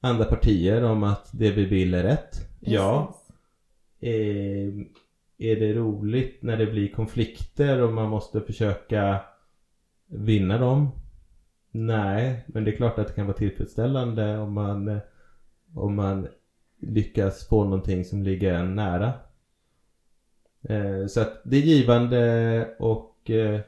andra 0.00 0.24
partier 0.24 0.84
om 0.84 1.02
att 1.02 1.30
det 1.32 1.50
vi 1.50 1.64
vill 1.64 1.94
är 1.94 2.02
rätt? 2.02 2.48
Ja. 2.60 3.06
Precis. 3.06 3.30
Eh, 4.00 4.86
är 5.38 5.56
det 5.56 5.72
roligt 5.72 6.42
när 6.42 6.56
det 6.56 6.66
blir 6.66 6.92
konflikter 6.92 7.82
och 7.82 7.92
man 7.92 8.08
måste 8.08 8.40
försöka 8.40 9.20
vinna 10.06 10.58
dem? 10.58 10.90
Nej, 11.70 12.44
men 12.46 12.64
det 12.64 12.70
är 12.70 12.76
klart 12.76 12.98
att 12.98 13.06
det 13.06 13.12
kan 13.12 13.26
vara 13.26 13.36
tillfredsställande 13.36 14.38
om 14.38 14.52
man, 14.52 14.88
eh, 14.88 14.98
om 15.74 15.94
man 15.94 16.28
lyckas 16.80 17.48
få 17.48 17.64
någonting 17.64 18.04
som 18.04 18.22
ligger 18.22 18.54
en 18.54 18.74
nära. 18.74 19.12
Eh, 20.62 21.06
så 21.06 21.20
att 21.20 21.42
det 21.44 21.56
är 21.56 21.60
givande 21.60 22.76
och 22.78 23.30
eh, 23.30 23.60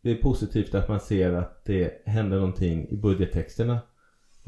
det 0.00 0.10
är 0.10 0.22
positivt 0.22 0.74
att 0.74 0.88
man 0.88 1.00
ser 1.00 1.32
att 1.32 1.64
det 1.64 2.06
händer 2.06 2.36
någonting 2.36 2.88
i 2.88 2.96
budgettexterna. 2.96 3.78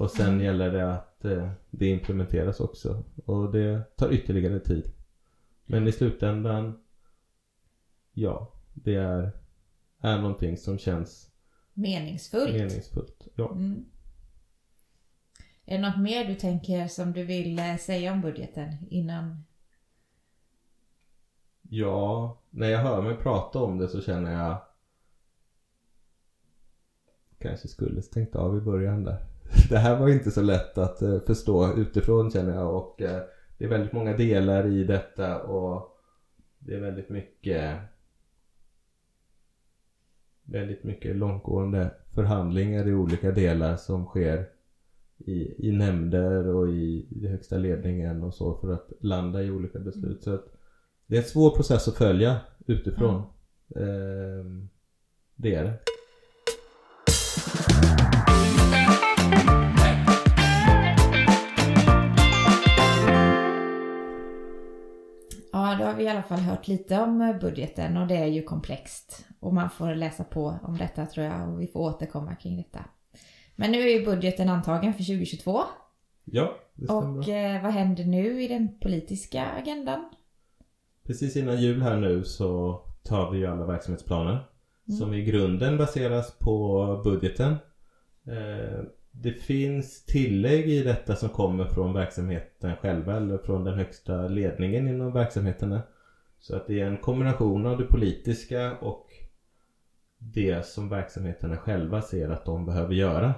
Och 0.00 0.10
sen 0.10 0.40
gäller 0.40 0.72
det 0.72 0.92
att 0.92 1.24
eh, 1.24 1.50
det 1.70 1.86
implementeras 1.86 2.60
också. 2.60 3.04
Och 3.24 3.52
det 3.52 3.96
tar 3.96 4.12
ytterligare 4.12 4.60
tid. 4.60 4.92
Men 5.64 5.88
i 5.88 5.92
slutändan, 5.92 6.80
ja, 8.12 8.52
det 8.74 8.94
är, 8.94 9.32
är 9.98 10.18
någonting 10.18 10.56
som 10.56 10.78
känns 10.78 11.30
Meningsfullt. 11.72 12.52
meningsfullt. 12.52 13.28
Ja. 13.34 13.50
Mm. 13.50 13.84
Är 15.64 15.78
det 15.78 15.88
något 15.88 16.00
mer 16.00 16.24
du 16.24 16.34
tänker 16.34 16.88
som 16.88 17.12
du 17.12 17.24
vill 17.24 17.58
eh, 17.58 17.76
säga 17.76 18.12
om 18.12 18.20
budgeten 18.20 18.76
innan? 18.90 19.44
ja, 21.62 22.38
när 22.50 22.68
jag 22.68 22.78
hör 22.78 23.02
mig 23.02 23.16
prata 23.16 23.58
om 23.58 23.78
det 23.78 23.88
så 23.88 24.00
känner 24.02 24.32
jag 24.32 24.62
kanske 27.38 27.68
skulle 27.68 28.02
stängt 28.02 28.36
av 28.36 28.56
i 28.56 28.60
början 28.60 29.04
där. 29.04 29.29
Det 29.68 29.78
här 29.78 29.98
var 29.98 30.08
inte 30.08 30.30
så 30.30 30.42
lätt 30.42 30.78
att 30.78 31.02
eh, 31.02 31.20
förstå 31.20 31.74
utifrån 31.76 32.30
känner 32.30 32.54
jag 32.54 32.76
och 32.76 33.02
eh, 33.02 33.22
det 33.58 33.64
är 33.64 33.68
väldigt 33.68 33.92
många 33.92 34.16
delar 34.16 34.66
i 34.66 34.84
detta 34.84 35.42
och 35.42 35.96
det 36.58 36.74
är 36.74 36.80
väldigt 36.80 37.08
mycket 37.08 37.78
väldigt 40.44 40.84
mycket 40.84 41.16
långtgående 41.16 41.90
förhandlingar 42.14 42.88
i 42.88 42.94
olika 42.94 43.30
delar 43.30 43.76
som 43.76 44.06
sker 44.06 44.48
i, 45.18 45.68
i 45.68 45.72
nämnder 45.72 46.46
och 46.46 46.68
i, 46.68 47.06
i 47.10 47.28
högsta 47.28 47.56
ledningen 47.56 48.22
och 48.22 48.34
så 48.34 48.54
för 48.54 48.72
att 48.72 48.92
landa 49.00 49.42
i 49.42 49.50
olika 49.50 49.78
beslut. 49.78 50.22
Så 50.22 50.34
att 50.34 50.44
det 51.06 51.16
är 51.16 51.20
en 51.20 51.28
svår 51.28 51.50
process 51.50 51.88
att 51.88 51.96
följa 51.96 52.40
utifrån. 52.66 53.22
Ehm, 53.76 54.68
det 55.34 55.54
är 55.54 55.64
det. 55.64 55.78
Har 65.90 65.96
vi 65.96 66.04
i 66.04 66.08
alla 66.08 66.22
fall 66.22 66.38
hört 66.38 66.68
lite 66.68 67.00
om 67.00 67.20
eh, 67.20 67.38
budgeten 67.38 67.96
och 67.96 68.06
det 68.06 68.16
är 68.16 68.26
ju 68.26 68.42
komplext. 68.42 69.26
Och 69.40 69.54
man 69.54 69.70
får 69.70 69.94
läsa 69.94 70.24
på 70.24 70.58
om 70.62 70.78
detta 70.78 71.06
tror 71.06 71.26
jag 71.26 71.48
och 71.48 71.60
vi 71.60 71.66
får 71.66 71.80
återkomma 71.80 72.34
kring 72.34 72.56
detta. 72.56 72.84
Men 73.56 73.72
nu 73.72 73.78
är 73.78 73.98
ju 73.98 74.04
budgeten 74.04 74.48
antagen 74.48 74.94
för 74.94 75.04
2022. 75.04 75.60
Ja, 76.24 76.56
det 76.74 76.84
stämmer 76.84 77.18
Och 77.18 77.28
eh, 77.28 77.62
vad 77.62 77.72
händer 77.72 78.04
nu 78.04 78.42
i 78.42 78.48
den 78.48 78.78
politiska 78.78 79.46
agendan? 79.46 80.10
Precis 81.06 81.36
innan 81.36 81.60
jul 81.60 81.82
här 81.82 81.96
nu 81.96 82.24
så 82.24 82.80
tar 83.02 83.30
vi 83.30 83.38
ju 83.38 83.46
alla 83.46 83.66
verksamhetsplaner 83.66 84.46
som 84.98 85.14
i 85.14 85.24
grunden 85.24 85.78
baseras 85.78 86.38
på 86.38 86.86
budgeten. 87.04 87.52
Eh, 88.26 88.84
Det 89.12 89.32
finns 89.32 90.04
tillägg 90.04 90.68
i 90.68 90.82
detta 90.82 91.16
som 91.16 91.28
kommer 91.28 91.64
från 91.64 91.92
verksamheten 91.92 92.76
själva 92.76 93.16
eller 93.16 93.38
från 93.38 93.64
den 93.64 93.74
högsta 93.74 94.28
ledningen 94.28 94.88
inom 94.88 95.12
verksamheterna. 95.12 95.82
Så 96.38 96.56
att 96.56 96.66
det 96.66 96.80
är 96.80 96.86
en 96.86 96.96
kombination 96.98 97.66
av 97.66 97.78
det 97.78 97.84
politiska 97.84 98.76
och 98.78 99.06
det 100.18 100.66
som 100.66 100.88
verksamheterna 100.88 101.56
själva 101.56 102.02
ser 102.02 102.28
att 102.28 102.44
de 102.44 102.66
behöver 102.66 102.94
göra. 102.94 103.34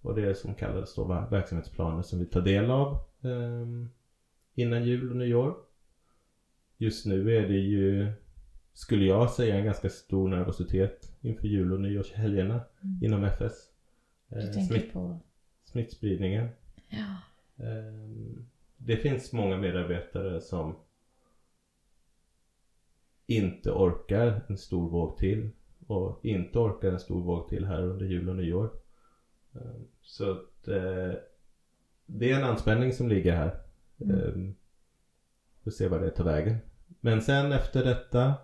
Och 0.00 0.14
det 0.14 0.22
är 0.22 0.34
som 0.34 0.54
kallas 0.54 0.94
då 0.94 1.26
verksamhetsplaner 1.30 2.02
som 2.02 2.18
vi 2.18 2.26
tar 2.26 2.40
del 2.40 2.70
av 2.70 2.92
eh, 3.22 3.66
innan 4.54 4.84
jul 4.84 5.10
och 5.10 5.16
nyår. 5.16 5.54
Just 6.78 7.06
nu 7.06 7.36
är 7.36 7.48
det 7.48 7.58
ju, 7.58 8.12
skulle 8.72 9.04
jag 9.04 9.30
säga, 9.30 9.56
en 9.56 9.64
ganska 9.64 9.88
stor 9.88 10.28
nervositet 10.28 11.12
inför 11.20 11.48
jul 11.48 11.72
och 11.72 11.80
nyårshelgerna 11.80 12.60
Mm. 12.82 13.04
inom 13.04 13.24
FS. 13.24 13.71
Du 14.32 14.38
Eh, 14.38 14.44
tänker 14.52 14.60
smitt, 14.74 14.92
på... 14.92 15.18
smittspridningen. 15.64 16.48
Ja. 16.88 17.16
Ehm, 17.64 18.46
Det 18.76 18.96
finns 18.96 19.32
många 19.32 19.56
medarbetare 19.56 20.40
som 20.40 20.76
inte 23.26 23.70
orkar 23.70 24.40
en 24.48 24.58
stor 24.58 24.90
våg 24.90 25.16
till 25.18 25.50
och 25.86 26.24
inte 26.24 26.58
orkar 26.58 26.92
en 26.92 27.00
stor 27.00 27.22
våg 27.22 27.48
till 27.48 27.64
här 27.66 27.82
under 27.82 28.06
jul 28.06 28.28
och 28.28 28.36
nyår. 28.36 28.70
Ehm, 29.54 29.84
Så 30.02 30.30
att 30.32 30.68
eh, 30.68 31.12
det 32.06 32.30
är 32.30 32.36
en 32.38 32.44
anspänning 32.44 32.92
som 32.92 33.08
ligger 33.08 33.36
här. 33.36 33.60
Mm. 34.00 34.16
Ehm, 34.20 34.54
Får 35.64 35.70
se 35.70 35.88
vad 35.88 36.02
det 36.02 36.10
tar 36.10 36.24
vägen. 36.24 36.56
Men 37.00 37.22
sen 37.22 37.52
efter 37.52 37.84
detta 37.84 38.34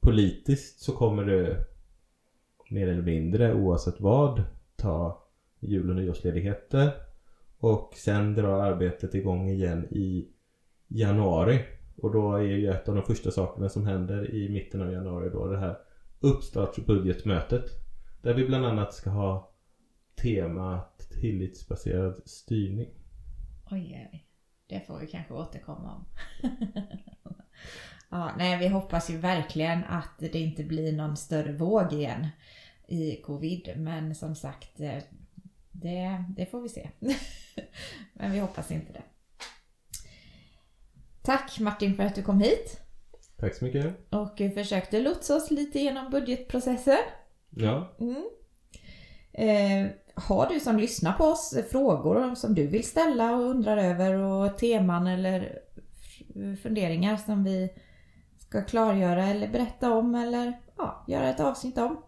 politiskt 0.00 0.80
så 0.80 0.92
kommer 0.92 1.24
det 1.24 1.64
mer 2.70 2.88
eller 2.88 3.02
mindre 3.02 3.54
oavsett 3.54 4.00
vad 4.00 4.42
ta 4.76 5.24
jul 5.60 5.90
och 5.90 5.96
nyårsledigheter. 5.96 6.90
Och 7.58 7.94
sen 7.96 8.34
drar 8.34 8.60
arbetet 8.60 9.14
igång 9.14 9.48
igen 9.48 9.84
i 9.90 10.28
januari. 10.88 11.64
Och 11.96 12.12
då 12.12 12.36
är 12.36 12.42
ju 12.42 12.70
ett 12.70 12.88
av 12.88 12.94
de 12.94 13.04
första 13.04 13.30
sakerna 13.30 13.68
som 13.68 13.86
händer 13.86 14.34
i 14.34 14.48
mitten 14.48 14.82
av 14.82 14.92
januari 14.92 15.30
då 15.30 15.46
det 15.46 15.58
här 15.58 15.78
uppstartsbudgetmötet. 16.20 17.64
Där 18.22 18.34
vi 18.34 18.46
bland 18.46 18.66
annat 18.66 18.94
ska 18.94 19.10
ha 19.10 19.52
temat 20.22 20.98
tillitsbaserad 21.20 22.22
styrning. 22.24 22.88
Oj, 23.70 24.08
oj. 24.12 24.24
Det 24.66 24.86
får 24.86 24.98
vi 24.98 25.06
kanske 25.06 25.34
återkomma 25.34 25.94
om. 25.94 26.04
ja, 28.10 28.30
nej, 28.38 28.58
vi 28.58 28.68
hoppas 28.68 29.10
ju 29.10 29.16
verkligen 29.16 29.84
att 29.84 30.18
det 30.18 30.38
inte 30.38 30.64
blir 30.64 30.92
någon 30.92 31.16
större 31.16 31.52
våg 31.52 31.92
igen 31.92 32.26
i 32.88 33.22
covid. 33.22 33.74
Men 33.76 34.14
som 34.14 34.34
sagt, 34.34 34.80
eh, 34.80 34.98
det, 35.82 36.24
det 36.36 36.46
får 36.46 36.60
vi 36.60 36.68
se. 36.68 36.90
men 38.12 38.32
vi 38.32 38.38
hoppas 38.38 38.70
inte 38.70 38.92
det. 38.92 39.02
Tack 41.22 41.60
Martin 41.60 41.94
för 41.94 42.02
att 42.02 42.14
du 42.14 42.22
kom 42.22 42.40
hit 42.40 42.80
Tack 43.36 43.54
så 43.54 43.64
mycket. 43.64 44.12
och 44.14 44.38
försökte 44.54 45.00
lotsa 45.00 45.36
oss 45.36 45.50
lite 45.50 45.78
genom 45.78 46.10
budgetprocessen. 46.10 46.98
Ja, 47.50 47.96
Mm. 48.00 48.24
Eh, 49.32 49.90
har 50.14 50.48
du 50.48 50.60
som 50.60 50.76
lyssnar 50.78 51.12
på 51.12 51.24
oss 51.24 51.54
frågor 51.70 52.34
som 52.34 52.54
du 52.54 52.66
vill 52.66 52.84
ställa 52.84 53.36
och 53.36 53.42
undrar 53.42 53.76
över 53.76 54.14
och 54.14 54.58
teman 54.58 55.06
eller 55.06 55.58
funderingar 56.62 57.16
som 57.16 57.44
vi 57.44 57.70
ska 58.38 58.64
klargöra 58.64 59.26
eller 59.26 59.48
berätta 59.48 59.92
om 59.92 60.14
eller 60.14 60.60
ja, 60.76 61.04
göra 61.08 61.28
ett 61.28 61.40
avsnitt 61.40 61.78
om. 61.78 62.02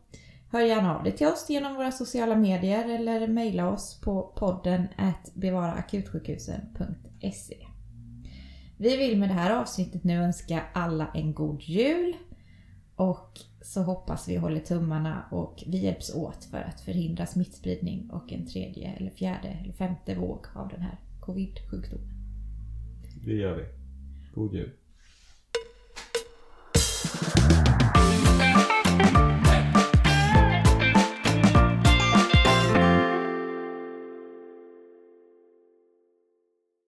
Hör 0.53 0.61
gärna 0.61 0.97
av 0.97 1.05
dig 1.05 1.13
till 1.13 1.27
oss 1.27 1.51
genom 1.51 1.75
våra 1.75 1.93
sociala 1.93 2.37
medier 2.37 2.89
eller 2.89 3.29
mejla 3.29 3.69
oss 3.69 4.01
på 4.01 4.33
podden 4.37 4.89
at 4.97 5.35
bevaraakutsjukhusen.se 5.35 7.67
Vi 8.77 8.97
vill 8.97 9.19
med 9.19 9.29
det 9.29 9.35
här 9.35 9.61
avsnittet 9.61 10.05
nu 10.05 10.17
önska 10.17 10.63
alla 10.75 11.11
en 11.15 11.35
god 11.35 11.63
jul 11.63 12.17
och 12.97 13.41
så 13.63 13.83
hoppas 13.83 14.29
vi 14.29 14.37
håller 14.37 14.61
tummarna 14.61 15.25
och 15.31 15.65
vi 15.67 15.79
hjälps 15.79 16.15
åt 16.15 16.45
för 16.45 16.61
att 16.61 16.81
förhindra 16.81 17.27
smittspridning 17.27 18.11
och 18.11 18.33
en 18.33 18.47
tredje 18.47 18.93
eller 18.93 19.11
fjärde 19.11 19.49
eller 19.49 19.73
femte 19.73 20.15
våg 20.15 20.47
av 20.55 20.69
den 20.69 20.81
här 20.81 21.01
covid-sjukdomen. 21.21 22.15
Det 23.25 23.35
gör 23.35 23.57
vi. 23.57 23.65
God 24.35 24.55
jul! 24.55 24.71